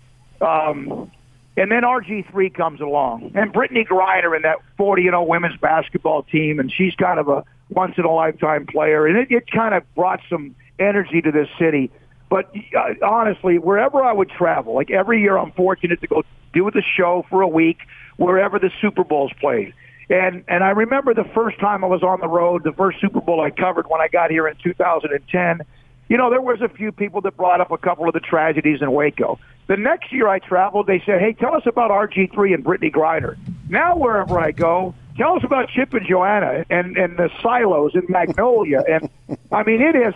Um, 0.40 1.10
and 1.58 1.70
then 1.72 1.82
RG3 1.82 2.54
comes 2.54 2.80
along, 2.80 3.32
and 3.34 3.52
Brittney 3.52 3.86
Griner 3.86 4.36
in 4.36 4.42
that 4.42 4.58
40 4.76 5.02
you 5.02 5.10
know 5.10 5.24
women's 5.24 5.56
basketball 5.56 6.22
team, 6.22 6.60
and 6.60 6.72
she's 6.72 6.94
kind 6.94 7.18
of 7.18 7.28
a 7.28 7.44
once 7.70 7.94
in 7.98 8.04
a 8.04 8.12
lifetime 8.12 8.66
player, 8.66 9.06
and 9.06 9.18
it, 9.18 9.30
it 9.30 9.50
kind 9.50 9.74
of 9.74 9.82
brought 9.94 10.20
some 10.30 10.54
energy 10.78 11.20
to 11.20 11.32
this 11.32 11.48
city. 11.58 11.90
But 12.30 12.52
uh, 12.76 13.04
honestly, 13.04 13.58
wherever 13.58 14.02
I 14.02 14.12
would 14.12 14.30
travel, 14.30 14.74
like 14.74 14.90
every 14.90 15.20
year, 15.20 15.36
I'm 15.36 15.52
fortunate 15.52 16.00
to 16.00 16.06
go 16.06 16.22
do 16.52 16.70
the 16.70 16.82
show 16.96 17.26
for 17.28 17.42
a 17.42 17.48
week 17.48 17.78
wherever 18.16 18.58
the 18.58 18.70
Super 18.80 19.04
Bowl's 19.04 19.32
played. 19.40 19.74
And 20.10 20.44
and 20.48 20.64
I 20.64 20.70
remember 20.70 21.12
the 21.12 21.28
first 21.34 21.58
time 21.58 21.84
I 21.84 21.86
was 21.86 22.02
on 22.02 22.20
the 22.20 22.28
road, 22.28 22.64
the 22.64 22.72
first 22.72 23.00
Super 23.00 23.20
Bowl 23.20 23.40
I 23.40 23.50
covered 23.50 23.88
when 23.88 24.00
I 24.00 24.08
got 24.08 24.30
here 24.30 24.46
in 24.48 24.56
2010 24.62 25.60
you 26.08 26.16
know, 26.16 26.30
there 26.30 26.40
was 26.40 26.60
a 26.60 26.68
few 26.68 26.92
people 26.92 27.20
that 27.22 27.36
brought 27.36 27.60
up 27.60 27.70
a 27.70 27.78
couple 27.78 28.06
of 28.06 28.14
the 28.14 28.20
tragedies 28.20 28.80
in 28.80 28.92
Waco. 28.92 29.38
The 29.66 29.76
next 29.76 30.12
year 30.12 30.28
I 30.28 30.38
traveled, 30.38 30.86
they 30.86 31.02
said, 31.04 31.20
hey, 31.20 31.34
tell 31.34 31.54
us 31.54 31.64
about 31.66 31.90
RG3 31.90 32.54
and 32.54 32.64
Brittney 32.64 32.90
Griner. 32.90 33.36
Now 33.68 33.96
wherever 33.96 34.40
I 34.40 34.52
go, 34.52 34.94
tell 35.16 35.36
us 35.36 35.44
about 35.44 35.68
Chip 35.68 35.92
and 35.92 36.06
Joanna 36.06 36.64
and, 36.70 36.96
and 36.96 37.18
the 37.18 37.30
silos 37.42 37.94
in 37.94 38.06
Magnolia. 38.08 38.82
And 38.88 39.10
I 39.52 39.62
mean, 39.64 39.82
it 39.82 39.94
is, 39.94 40.14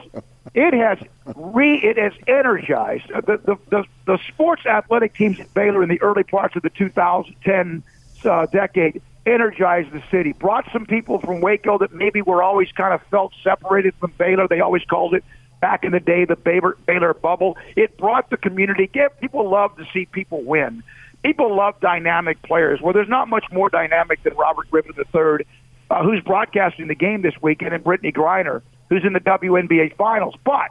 it 0.55 0.72
has 0.72 0.98
re, 1.37 1.74
it 1.76 1.98
has 1.98 2.12
energized 2.26 3.09
the, 3.09 3.38
the, 3.44 3.59
the, 3.68 3.85
the 4.07 4.18
sports 4.28 4.64
athletic 4.64 5.14
teams 5.14 5.38
at 5.38 5.52
Baylor 5.52 5.83
in 5.83 5.90
the 5.90 6.00
early 6.00 6.24
parts 6.24 6.57
of 6.57 6.62
the 6.62 6.70
2010 6.70 7.83
uh, 8.24 8.46
decade 8.46 9.02
energized 9.24 9.92
the 9.92 10.02
city, 10.11 10.33
brought 10.33 10.66
some 10.72 10.87
people 10.87 11.20
from 11.20 11.40
Waco 11.40 11.78
that 11.78 11.92
maybe 11.92 12.22
were 12.22 12.42
always 12.42 12.72
kind 12.72 12.92
of 12.92 13.02
felt 13.09 13.33
separated 13.44 13.94
from 13.96 14.12
Baylor. 14.18 14.48
They 14.48 14.61
always 14.61 14.85
called 14.85 15.14
it 15.14 15.24
back 15.62 15.85
in 15.85 15.92
the 15.92 16.01
day, 16.01 16.27
the 16.27 16.37
Baylor, 16.37 16.77
Baylor 16.87 17.14
bubble. 17.14 17.57
It 17.77 17.96
brought 17.96 18.29
the 18.29 18.37
community. 18.37 18.90
People 19.20 19.48
love 19.48 19.75
to 19.77 19.87
see 19.94 20.05
people 20.05 20.42
win. 20.42 20.83
People 21.22 21.57
love 21.57 21.81
dynamic 21.81 22.42
players. 22.42 22.83
Well, 22.83 22.92
there's 22.92 23.09
not 23.09 23.29
much 23.29 23.44
more 23.51 23.70
dynamic 23.70 24.22
than 24.25 24.35
Robert 24.35 24.68
Griffin 24.70 24.92
III, 24.98 25.46
uh, 25.88 26.03
who's 26.03 26.20
broadcasting 26.20 26.88
the 26.88 26.96
game 26.96 27.22
this 27.22 27.40
weekend, 27.40 27.72
and 27.72 27.83
Brittney 27.83 28.12
Griner, 28.12 28.61
who's 28.90 29.05
in 29.05 29.12
the 29.12 29.20
WNBA 29.20 29.94
Finals. 29.94 30.35
But 30.44 30.70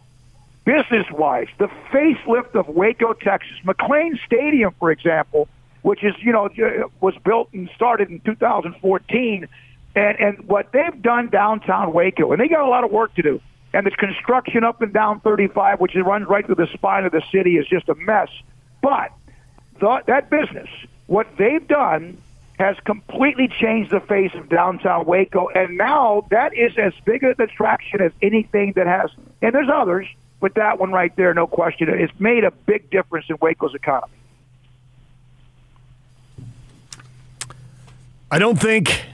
business-wise, 0.65 1.47
the 1.57 1.69
facelift 1.91 2.53
of 2.53 2.67
Waco, 2.67 3.13
Texas, 3.13 3.55
McLane 3.65 4.19
Stadium, 4.25 4.75
for 4.77 4.91
example, 4.91 5.47
which 5.83 6.03
is 6.03 6.13
you 6.19 6.33
know 6.33 6.49
was 6.99 7.15
built 7.23 7.47
and 7.53 7.69
started 7.73 8.09
in 8.09 8.19
2014, 8.19 9.47
and 9.95 10.19
and 10.19 10.47
what 10.49 10.73
they've 10.73 11.01
done 11.01 11.29
downtown 11.29 11.93
Waco, 11.93 12.33
and 12.33 12.41
they 12.41 12.49
got 12.49 12.59
a 12.59 12.69
lot 12.69 12.83
of 12.83 12.91
work 12.91 13.15
to 13.15 13.21
do 13.21 13.41
and 13.73 13.85
the 13.85 13.91
construction 13.91 14.63
up 14.63 14.81
and 14.81 14.93
down 14.93 15.19
35, 15.21 15.79
which 15.79 15.95
runs 15.95 16.27
right 16.27 16.45
through 16.45 16.55
the 16.55 16.67
spine 16.73 17.05
of 17.05 17.11
the 17.11 17.21
city, 17.31 17.57
is 17.57 17.67
just 17.67 17.87
a 17.89 17.95
mess. 17.95 18.29
But 18.81 19.11
the, 19.79 20.01
that 20.07 20.29
business, 20.29 20.69
what 21.07 21.27
they've 21.37 21.65
done 21.65 22.21
has 22.59 22.75
completely 22.85 23.47
changed 23.47 23.91
the 23.91 24.01
face 24.01 24.31
of 24.35 24.49
downtown 24.49 25.05
Waco, 25.05 25.47
and 25.49 25.77
now 25.77 26.27
that 26.29 26.55
is 26.55 26.77
as 26.77 26.93
big 27.05 27.23
an 27.23 27.35
attraction 27.39 28.01
as 28.01 28.11
anything 28.21 28.73
that 28.75 28.87
has. 28.87 29.09
And 29.41 29.55
there's 29.55 29.69
others, 29.73 30.07
but 30.39 30.55
that 30.55 30.79
one 30.79 30.91
right 30.91 31.15
there, 31.15 31.33
no 31.33 31.47
question, 31.47 31.89
it's 31.89 32.13
made 32.19 32.43
a 32.43 32.51
big 32.51 32.89
difference 32.91 33.25
in 33.29 33.37
Waco's 33.41 33.73
economy. 33.73 34.13
I 38.29 38.39
don't 38.39 38.59
think 38.59 39.05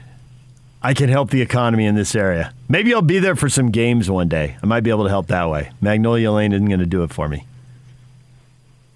I 0.82 0.94
can 0.94 1.08
help 1.08 1.30
the 1.30 1.42
economy 1.42 1.86
in 1.86 1.96
this 1.96 2.14
area. 2.14 2.52
Maybe 2.68 2.94
I'll 2.94 3.02
be 3.02 3.18
there 3.18 3.34
for 3.34 3.48
some 3.48 3.70
games 3.70 4.08
one 4.08 4.28
day. 4.28 4.56
I 4.62 4.66
might 4.66 4.82
be 4.82 4.90
able 4.90 5.04
to 5.04 5.10
help 5.10 5.26
that 5.28 5.50
way. 5.50 5.70
Magnolia 5.80 6.30
Lane 6.30 6.52
isn't 6.52 6.68
going 6.68 6.80
to 6.80 6.86
do 6.86 7.02
it 7.02 7.10
for 7.10 7.28
me. 7.28 7.44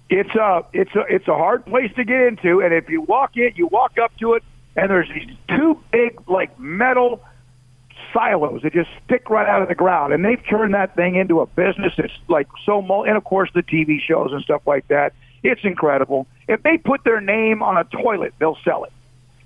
It's 0.09 0.33
a 0.35 0.63
it's 0.73 0.95
a 0.95 1.01
it's 1.09 1.27
a 1.27 1.33
hard 1.33 1.65
place 1.65 1.91
to 1.95 2.03
get 2.03 2.21
into, 2.21 2.61
and 2.61 2.73
if 2.73 2.87
you 2.87 3.01
walk 3.01 3.35
in, 3.35 3.53
you 3.55 3.67
walk 3.67 3.97
up 3.97 4.15
to 4.17 4.33
it, 4.33 4.43
and 4.75 4.89
there's 4.89 5.09
these 5.09 5.35
two 5.49 5.81
big 5.91 6.29
like 6.29 6.57
metal 6.59 7.21
silos 8.13 8.61
that 8.61 8.73
just 8.73 8.91
stick 9.03 9.29
right 9.29 9.47
out 9.47 9.63
of 9.63 9.69
the 9.69 9.75
ground, 9.75 10.13
and 10.13 10.23
they've 10.23 10.45
turned 10.47 10.75
that 10.75 10.95
thing 10.95 11.15
into 11.15 11.41
a 11.41 11.47
business. 11.47 11.93
It's 11.97 12.13
like 12.27 12.47
so, 12.63 13.03
and 13.03 13.17
of 13.17 13.23
course 13.23 13.49
the 13.55 13.63
TV 13.63 13.99
shows 13.99 14.31
and 14.33 14.43
stuff 14.43 14.61
like 14.67 14.87
that. 14.89 15.13
It's 15.41 15.63
incredible. 15.63 16.27
If 16.47 16.61
they 16.61 16.77
put 16.77 17.03
their 17.03 17.19
name 17.19 17.63
on 17.63 17.77
a 17.77 17.83
toilet, 17.83 18.35
they'll 18.37 18.59
sell 18.63 18.83
it. 18.83 18.93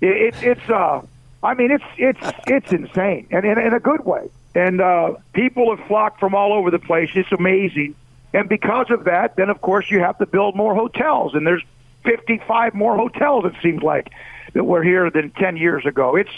it, 0.02 0.34
it 0.34 0.42
it's 0.42 0.70
uh 0.70 1.00
I 1.42 1.54
mean, 1.54 1.70
it's 1.70 1.84
it's 1.96 2.32
it's 2.46 2.72
insane, 2.72 3.28
and 3.30 3.44
in, 3.44 3.58
in 3.58 3.72
a 3.72 3.80
good 3.80 4.04
way. 4.04 4.30
And 4.54 4.80
uh, 4.80 5.14
people 5.34 5.74
have 5.74 5.86
flocked 5.86 6.18
from 6.18 6.34
all 6.34 6.52
over 6.52 6.70
the 6.70 6.78
place. 6.78 7.10
It's 7.14 7.30
amazing. 7.30 7.94
And 8.32 8.48
because 8.48 8.90
of 8.90 9.04
that, 9.04 9.36
then 9.36 9.48
of 9.48 9.60
course 9.60 9.90
you 9.90 10.00
have 10.00 10.18
to 10.18 10.26
build 10.26 10.56
more 10.56 10.74
hotels, 10.74 11.34
and 11.34 11.46
there's 11.46 11.62
55 12.04 12.74
more 12.74 12.96
hotels. 12.96 13.44
It 13.44 13.54
seems 13.62 13.82
like 13.82 14.10
that 14.54 14.64
were 14.64 14.82
here 14.82 15.10
than 15.10 15.30
10 15.30 15.56
years 15.56 15.86
ago. 15.86 16.16
It's 16.16 16.30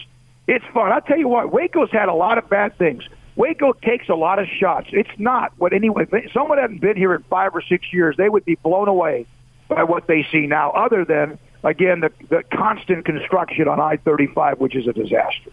it's 0.47 0.65
fun. 0.75 0.93
I'll 0.93 1.01
tell 1.01 1.19
you 1.19 1.29
what, 1.29 1.53
Waco's 1.53 1.91
had 1.91 2.09
a 2.09 2.15
lot 2.15 2.37
of 2.39 2.49
bad 2.49 2.77
things. 2.77 3.05
Waco 3.37 3.73
takes 3.73 4.09
a 4.09 4.15
lot 4.15 4.39
of 4.39 4.49
shots. 4.49 4.89
It's 4.93 5.11
not 5.17 5.53
what 5.57 5.73
anyone. 5.73 6.09
Someone 6.35 6.59
hadn't 6.59 6.81
been 6.81 6.97
here 6.97 7.15
in 7.15 7.23
five 7.25 7.55
or 7.55 7.63
six 7.63 7.93
years, 7.93 8.17
they 8.17 8.29
would 8.29 8.45
be 8.45 8.57
blown 8.57 8.89
away 8.89 9.27
by 9.69 9.85
what 9.85 10.07
they 10.07 10.27
see 10.31 10.47
now. 10.47 10.71
Other 10.73 11.05
than 11.05 11.39
again, 11.63 12.01
the, 12.01 12.13
the 12.29 12.43
constant 12.53 13.05
construction 13.05 13.69
on 13.69 13.81
I 13.81 13.97
35, 13.97 14.59
which 14.61 14.75
is 14.75 14.87
a 14.87 14.93
disaster. 14.93 15.51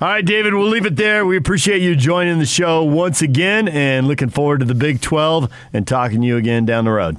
All 0.00 0.08
right, 0.08 0.24
David, 0.24 0.54
we'll 0.54 0.68
leave 0.68 0.86
it 0.86 0.96
there. 0.96 1.24
We 1.24 1.36
appreciate 1.36 1.80
you 1.80 1.94
joining 1.94 2.38
the 2.38 2.46
show 2.46 2.82
once 2.82 3.22
again 3.22 3.68
and 3.68 4.08
looking 4.08 4.30
forward 4.30 4.58
to 4.58 4.64
the 4.64 4.74
Big 4.74 5.00
12 5.00 5.52
and 5.72 5.86
talking 5.86 6.20
to 6.22 6.26
you 6.26 6.36
again 6.36 6.64
down 6.64 6.84
the 6.84 6.90
road. 6.90 7.18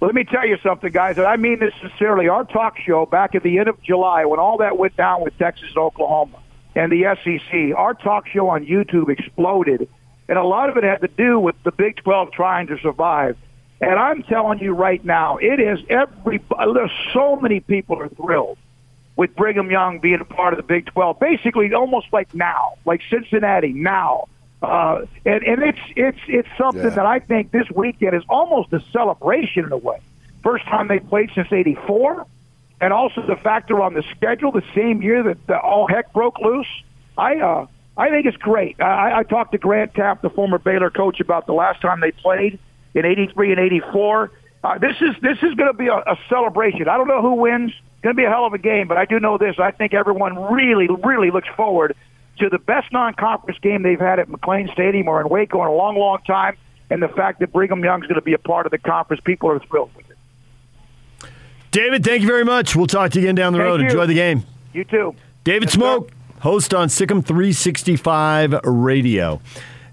Let 0.00 0.14
me 0.14 0.24
tell 0.24 0.46
you 0.46 0.58
something, 0.62 0.92
guys, 0.92 1.18
and 1.18 1.26
I 1.26 1.36
mean 1.36 1.60
this 1.60 1.72
sincerely. 1.80 2.28
Our 2.28 2.44
talk 2.44 2.78
show 2.78 3.06
back 3.06 3.34
at 3.34 3.42
the 3.42 3.58
end 3.58 3.68
of 3.68 3.80
July, 3.82 4.24
when 4.24 4.38
all 4.38 4.58
that 4.58 4.76
went 4.76 4.96
down 4.96 5.22
with 5.22 5.38
Texas 5.38 5.68
and 5.68 5.78
Oklahoma 5.78 6.38
and 6.74 6.90
the 6.92 7.16
SEC, 7.22 7.76
our 7.76 7.94
talk 7.94 8.26
show 8.28 8.48
on 8.48 8.66
YouTube 8.66 9.08
exploded. 9.08 9.88
And 10.28 10.36
a 10.36 10.42
lot 10.42 10.70
of 10.70 10.76
it 10.76 10.84
had 10.84 11.00
to 11.02 11.08
do 11.08 11.38
with 11.38 11.54
the 11.62 11.72
Big 11.72 11.96
12 11.96 12.32
trying 12.32 12.66
to 12.66 12.78
survive. 12.78 13.36
And 13.80 13.98
I'm 13.98 14.22
telling 14.22 14.60
you 14.60 14.72
right 14.72 15.04
now, 15.04 15.38
it 15.38 15.60
is 15.60 15.80
every, 15.88 16.40
there's 16.72 16.90
so 17.12 17.36
many 17.36 17.60
people 17.60 18.00
are 18.00 18.08
thrilled 18.08 18.58
with 19.16 19.34
Brigham 19.36 19.70
Young 19.70 20.00
being 20.00 20.20
a 20.20 20.24
part 20.24 20.52
of 20.52 20.56
the 20.58 20.62
Big 20.62 20.86
12, 20.86 21.18
basically 21.20 21.72
almost 21.72 22.06
like 22.12 22.34
now, 22.34 22.74
like 22.84 23.02
Cincinnati 23.10 23.72
now. 23.72 24.28
Uh, 24.62 25.04
and, 25.26 25.44
and 25.44 25.62
it's 25.62 25.78
it's 25.94 26.18
it's 26.26 26.48
something 26.56 26.82
yeah. 26.82 26.88
that 26.88 27.04
I 27.04 27.18
think 27.18 27.50
this 27.50 27.70
weekend 27.70 28.14
is 28.14 28.22
almost 28.30 28.72
a 28.72 28.80
celebration 28.92 29.66
in 29.66 29.72
a 29.72 29.76
way. 29.76 29.98
First 30.42 30.64
time 30.64 30.88
they 30.88 31.00
played 31.00 31.30
since 31.34 31.48
'84, 31.52 32.26
and 32.80 32.90
also 32.90 33.26
the 33.26 33.36
factor 33.36 33.82
on 33.82 33.92
the 33.92 34.02
schedule, 34.16 34.52
the 34.52 34.64
same 34.74 35.02
year 35.02 35.22
that 35.22 35.46
the, 35.48 35.58
all 35.58 35.86
heck 35.86 36.14
broke 36.14 36.38
loose. 36.38 36.66
I 37.18 37.36
uh, 37.40 37.66
I 37.94 38.08
think 38.08 38.24
it's 38.24 38.38
great. 38.38 38.80
I, 38.80 39.18
I 39.18 39.22
talked 39.24 39.52
to 39.52 39.58
Grant 39.58 39.92
Teaff, 39.92 40.22
the 40.22 40.30
former 40.30 40.58
Baylor 40.58 40.88
coach, 40.88 41.20
about 41.20 41.46
the 41.46 41.52
last 41.52 41.82
time 41.82 42.00
they 42.00 42.12
played 42.12 42.58
in 42.94 43.04
'83 43.04 43.52
and 43.52 43.60
'84. 43.60 44.30
Uh, 44.62 44.78
this 44.78 44.96
is 45.00 45.14
this 45.20 45.38
is 45.42 45.54
going 45.54 45.70
to 45.70 45.76
be 45.76 45.88
a, 45.88 45.96
a 45.96 46.18
celebration. 46.28 46.88
I 46.88 46.96
don't 46.96 47.08
know 47.08 47.20
who 47.20 47.34
wins 47.34 47.70
It's 47.70 48.02
going 48.02 48.16
to 48.16 48.20
be 48.20 48.24
a 48.24 48.30
hell 48.30 48.46
of 48.46 48.54
a 48.54 48.58
game, 48.58 48.88
but 48.88 48.96
I 48.96 49.04
do 49.04 49.20
know 49.20 49.36
this. 49.36 49.56
I 49.58 49.70
think 49.72 49.92
everyone 49.92 50.36
really, 50.52 50.88
really 51.04 51.30
looks 51.30 51.48
forward 51.56 51.94
to 52.38 52.48
the 52.48 52.58
best 52.58 52.92
non-conference 52.92 53.58
game 53.60 53.82
they've 53.82 54.00
had 54.00 54.18
at 54.18 54.28
McLane 54.28 54.72
Stadium 54.72 55.06
or 55.06 55.20
in 55.20 55.28
Waco 55.28 55.60
in 55.62 55.68
a 55.68 55.72
long, 55.74 55.96
long 55.96 56.18
time, 56.26 56.56
and 56.90 57.02
the 57.02 57.08
fact 57.08 57.40
that 57.40 57.52
Brigham 57.52 57.84
Young's 57.84 58.06
going 58.06 58.16
to 58.16 58.22
be 58.22 58.32
a 58.32 58.38
part 58.38 58.66
of 58.66 58.72
the 58.72 58.78
conference. 58.78 59.22
People 59.24 59.50
are 59.50 59.60
thrilled 59.60 59.90
with 59.94 60.10
it. 60.10 60.16
David, 61.70 62.04
thank 62.04 62.22
you 62.22 62.28
very 62.28 62.44
much. 62.44 62.74
We'll 62.76 62.86
talk 62.86 63.10
to 63.12 63.20
you 63.20 63.26
again 63.26 63.34
down 63.34 63.52
the 63.52 63.58
thank 63.58 63.68
road. 63.68 63.80
You. 63.80 63.86
Enjoy 63.86 64.06
the 64.06 64.14
game. 64.14 64.44
You 64.72 64.84
too. 64.84 65.14
David 65.44 65.68
yes, 65.68 65.76
Smoak, 65.76 66.08
sir. 66.08 66.14
host 66.40 66.72
on 66.72 66.88
SicEm 66.88 67.24
365 67.24 68.60
Radio. 68.64 69.40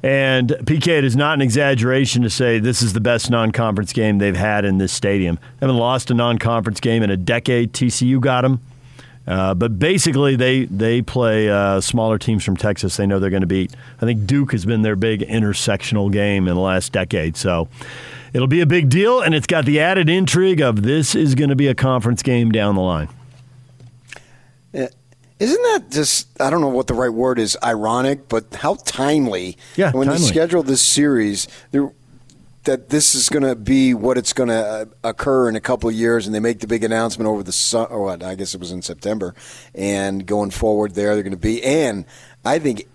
And 0.04 0.50
PK, 0.50 0.88
it 0.88 1.04
is 1.04 1.16
not 1.16 1.36
an 1.36 1.42
exaggeration 1.42 2.24
to 2.24 2.30
say 2.30 2.58
this 2.58 2.82
is 2.82 2.94
the 2.94 3.00
best 3.00 3.30
non 3.30 3.52
conference 3.52 3.94
game 3.94 4.18
they've 4.18 4.36
had 4.36 4.66
in 4.66 4.80
this 4.80 4.92
stadium. 4.92 5.36
They 5.36 5.68
haven't 5.68 5.78
lost 5.78 6.10
a 6.10 6.14
non 6.14 6.40
conference 6.40 6.80
game 6.80 7.04
in 7.04 7.12
a 7.12 7.18
decade. 7.18 7.74
TCU 7.74 8.20
got 8.20 8.42
them. 8.42 8.62
Uh, 9.28 9.54
but 9.54 9.78
basically, 9.78 10.36
they, 10.36 10.66
they 10.66 11.02
play 11.02 11.48
uh, 11.48 11.80
smaller 11.80 12.18
teams 12.18 12.44
from 12.44 12.58
Texas 12.58 12.98
they 12.98 13.06
know 13.06 13.20
they're 13.20 13.30
going 13.30 13.42
to 13.42 13.48
beat. 13.48 13.76
I 13.98 14.06
think 14.06 14.26
Duke 14.26 14.52
has 14.52 14.66
been 14.66 14.82
their 14.82 14.96
big 14.96 15.22
intersectional 15.22 16.12
game 16.12 16.48
in 16.48 16.56
the 16.56 16.62
last 16.62 16.92
decade. 16.92 17.38
So 17.38 17.68
it'll 18.34 18.48
be 18.48 18.62
a 18.62 18.66
big 18.66 18.90
deal, 18.90 19.22
and 19.22 19.36
it's 19.36 19.46
got 19.46 19.66
the 19.66 19.80
added 19.80 20.10
intrigue 20.10 20.62
of 20.62 20.82
this 20.82 21.14
is 21.14 21.36
going 21.36 21.52
to 21.52 21.56
be 21.56 21.68
a 21.68 21.76
conference 21.76 22.24
game 22.24 22.52
down 22.52 22.74
the 22.74 22.82
line. 22.82 23.10
Isn't 25.42 25.64
that 25.64 25.90
just, 25.90 26.40
I 26.40 26.52
don't 26.52 26.62
know 26.62 26.68
what 26.68 26.86
the 26.86 26.94
right 26.94 27.10
word 27.10 27.40
is, 27.40 27.58
ironic, 27.64 28.30
but 28.30 28.54
how 28.54 28.76
timely. 28.76 29.58
Yeah, 29.76 29.92
when 29.92 30.06
timely. 30.06 30.22
you 30.22 30.28
schedule 30.28 30.62
this 30.62 30.84
series, 30.84 31.48
that 32.66 32.90
this 32.90 33.16
is 33.16 33.28
going 33.28 33.42
to 33.42 33.56
be 33.56 33.96
what 33.96 34.20
it's 34.20 34.34
going 34.34 34.50
to 34.50 34.54
uh, 34.54 34.86
occur 35.04 35.50
in 35.50 35.56
a 35.56 35.60
couple 35.60 35.90
of 35.90 35.96
years, 35.96 36.28
and 36.28 36.36
they 36.36 36.40
make 36.40 36.60
the 36.60 36.68
big 36.68 36.84
announcement 36.84 37.28
over 37.28 37.42
the 37.42 37.52
sun, 37.52 37.88
or 37.90 38.04
what, 38.04 38.22
I 38.22 38.36
guess 38.36 38.54
it 38.54 38.60
was 38.60 38.72
in 38.72 38.84
September, 38.84 39.34
and 39.74 40.28
going 40.28 40.52
forward 40.52 40.94
there, 40.94 41.16
they're 41.16 41.24
going 41.24 41.32
to 41.32 41.38
be. 41.38 41.64
And 41.64 42.06
I 42.46 42.60
think 42.60 42.88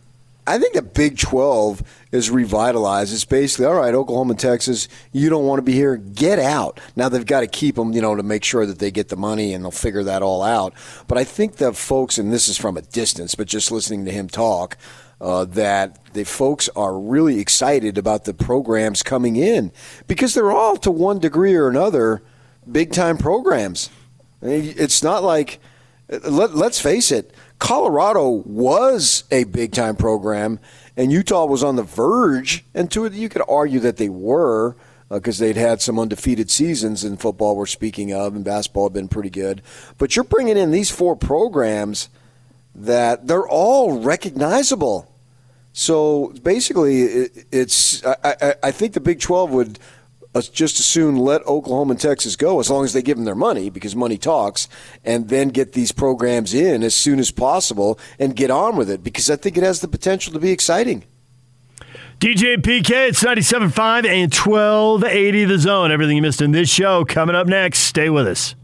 I 0.47 0.59
think 0.59 0.75
the 0.75 0.83
Big 0.83 1.19
12 1.19 1.83
is 2.13 2.31
revitalized. 2.31 3.13
It's 3.13 3.25
basically, 3.25 3.67
all 3.67 3.75
right, 3.75 3.95
Oklahoma 3.95 4.35
Texas, 4.35 4.89
you 5.13 5.29
don't 5.29 5.45
want 5.45 5.59
to 5.59 5.63
be 5.63 5.73
here, 5.73 5.97
get 5.97 6.39
out. 6.39 6.81
Now 6.95 7.09
they've 7.09 7.27
got 7.27 7.41
to 7.41 7.49
keep 7.49 7.75
them, 7.75 7.93
you 7.93 8.01
know, 8.01 8.15
to 8.15 8.23
make 8.23 8.45
sure 8.45 8.65
that 8.65 8.79
they 8.79 8.91
get 8.91 9.09
the 9.09 9.17
money 9.17 9.53
and 9.53 9.65
they'll 9.65 9.73
figure 9.73 10.05
that 10.05 10.23
all 10.23 10.43
out. 10.43 10.73
But 11.09 11.19
I 11.19 11.25
think 11.25 11.57
the 11.57 11.73
folks, 11.73 12.17
and 12.17 12.33
this 12.33 12.49
is 12.49 12.57
from 12.57 12.77
a 12.77 12.83
distance, 12.83 13.35
but 13.35 13.49
just 13.49 13.73
listening 13.73 14.05
to 14.05 14.13
him 14.13 14.29
talk, 14.29 14.77
uh, 15.21 15.47
that 15.47 16.13
the 16.13 16.25
folks 16.25 16.69
are 16.77 16.97
really 16.97 17.41
excited 17.41 17.99
about 17.99 18.25
the 18.25 18.35
programs 18.35 19.03
coming 19.03 19.37
in 19.37 19.73
because 20.07 20.35
they're 20.35 20.53
all, 20.53 20.77
to 20.77 20.91
one 20.91 21.19
degree 21.19 21.55
or 21.55 21.69
another, 21.69 22.23
big 22.71 22.93
time 22.93 23.19
programs. 23.19 23.91
It's 24.43 25.03
not 25.03 25.25
like, 25.25 25.59
let, 26.09 26.55
let's 26.55 26.81
face 26.81 27.11
it, 27.11 27.35
Colorado 27.59 28.29
was 28.29 29.25
a 29.31 29.45
big 29.45 29.73
time 29.73 29.97
program, 29.97 30.61
and 30.97 31.11
Utah 31.11 31.47
was 31.47 31.65
on 31.65 31.77
the 31.77 31.83
verge. 31.83 32.65
And 32.75 32.91
to 32.93 33.05
it, 33.05 33.13
you 33.13 33.29
could 33.29 33.43
argue 33.49 33.81
that 33.81 33.97
they 33.97 34.09
were 34.09 34.77
because 35.09 35.41
uh, 35.41 35.45
they'd 35.45 35.57
had 35.57 35.81
some 35.81 35.99
undefeated 35.99 36.51
seasons 36.51 37.05
in 37.05 37.17
football. 37.17 37.57
We're 37.57 37.67
speaking 37.67 38.13
of, 38.13 38.35
and 38.35 38.45
basketball 38.45 38.87
had 38.87 38.93
been 38.93 39.09
pretty 39.09 39.31
good. 39.31 39.63
But 39.99 40.17
you're 40.17 40.25
bringing 40.25 40.57
in 40.57 40.71
these 40.71 40.91
four 40.91 41.17
programs 41.17 42.09
that 42.75 43.27
they're 43.27 43.49
all 43.49 44.01
recognizable. 44.01 45.13
So 45.73 46.33
basically, 46.43 47.03
it's 47.53 48.05
I, 48.05 48.17
I, 48.25 48.55
I 48.65 48.71
think 48.71 48.95
the 48.95 49.01
Big 49.01 49.21
Twelve 49.21 49.51
would 49.51 49.79
just 50.43 50.81
as 50.81 50.87
soon 50.87 51.17
let 51.17 51.47
Oklahoma 51.47 51.93
and 51.93 52.01
Texas 52.01 52.37
go 52.37 52.59
as 52.59 52.71
long 52.71 52.85
as 52.85 52.93
they 52.93 53.03
give 53.03 53.17
them 53.17 53.25
their 53.25 53.35
money 53.35 53.71
because 53.71 53.95
money 53.95 54.19
talks, 54.19 54.69
and 55.05 55.29
then 55.29 55.49
get 55.51 55.73
these 55.73 55.93
programs 55.93 56.53
in 56.53 56.83
as 56.83 56.95
soon 56.95 57.19
as 57.19 57.31
possible 57.31 57.99
and 58.19 58.35
get 58.35 58.51
on 58.51 58.77
with 58.77 58.91
it 58.91 59.03
because 59.03 59.31
I 59.31 59.37
think 59.37 59.57
it 59.57 59.63
has 59.63 59.81
the 59.81 59.89
potential 59.89 60.33
to 60.33 60.39
be 60.39 60.51
exciting. 60.51 61.05
DJ 62.19 62.57
PK, 62.57 63.11
it's 63.11 63.23
97.5 63.23 64.07
and 64.07 64.35
1280 64.35 65.45
The 65.45 65.59
Zone. 65.59 65.93
Everything 65.93 66.17
you 66.17 66.23
missed 66.23 66.41
in 66.41 66.51
this 66.51 66.71
show 66.71 67.05
coming 67.05 67.37
up 67.37 67.47
next. 67.47 67.81
Stay 67.81 68.09
with 68.09 68.27
us. 68.27 68.56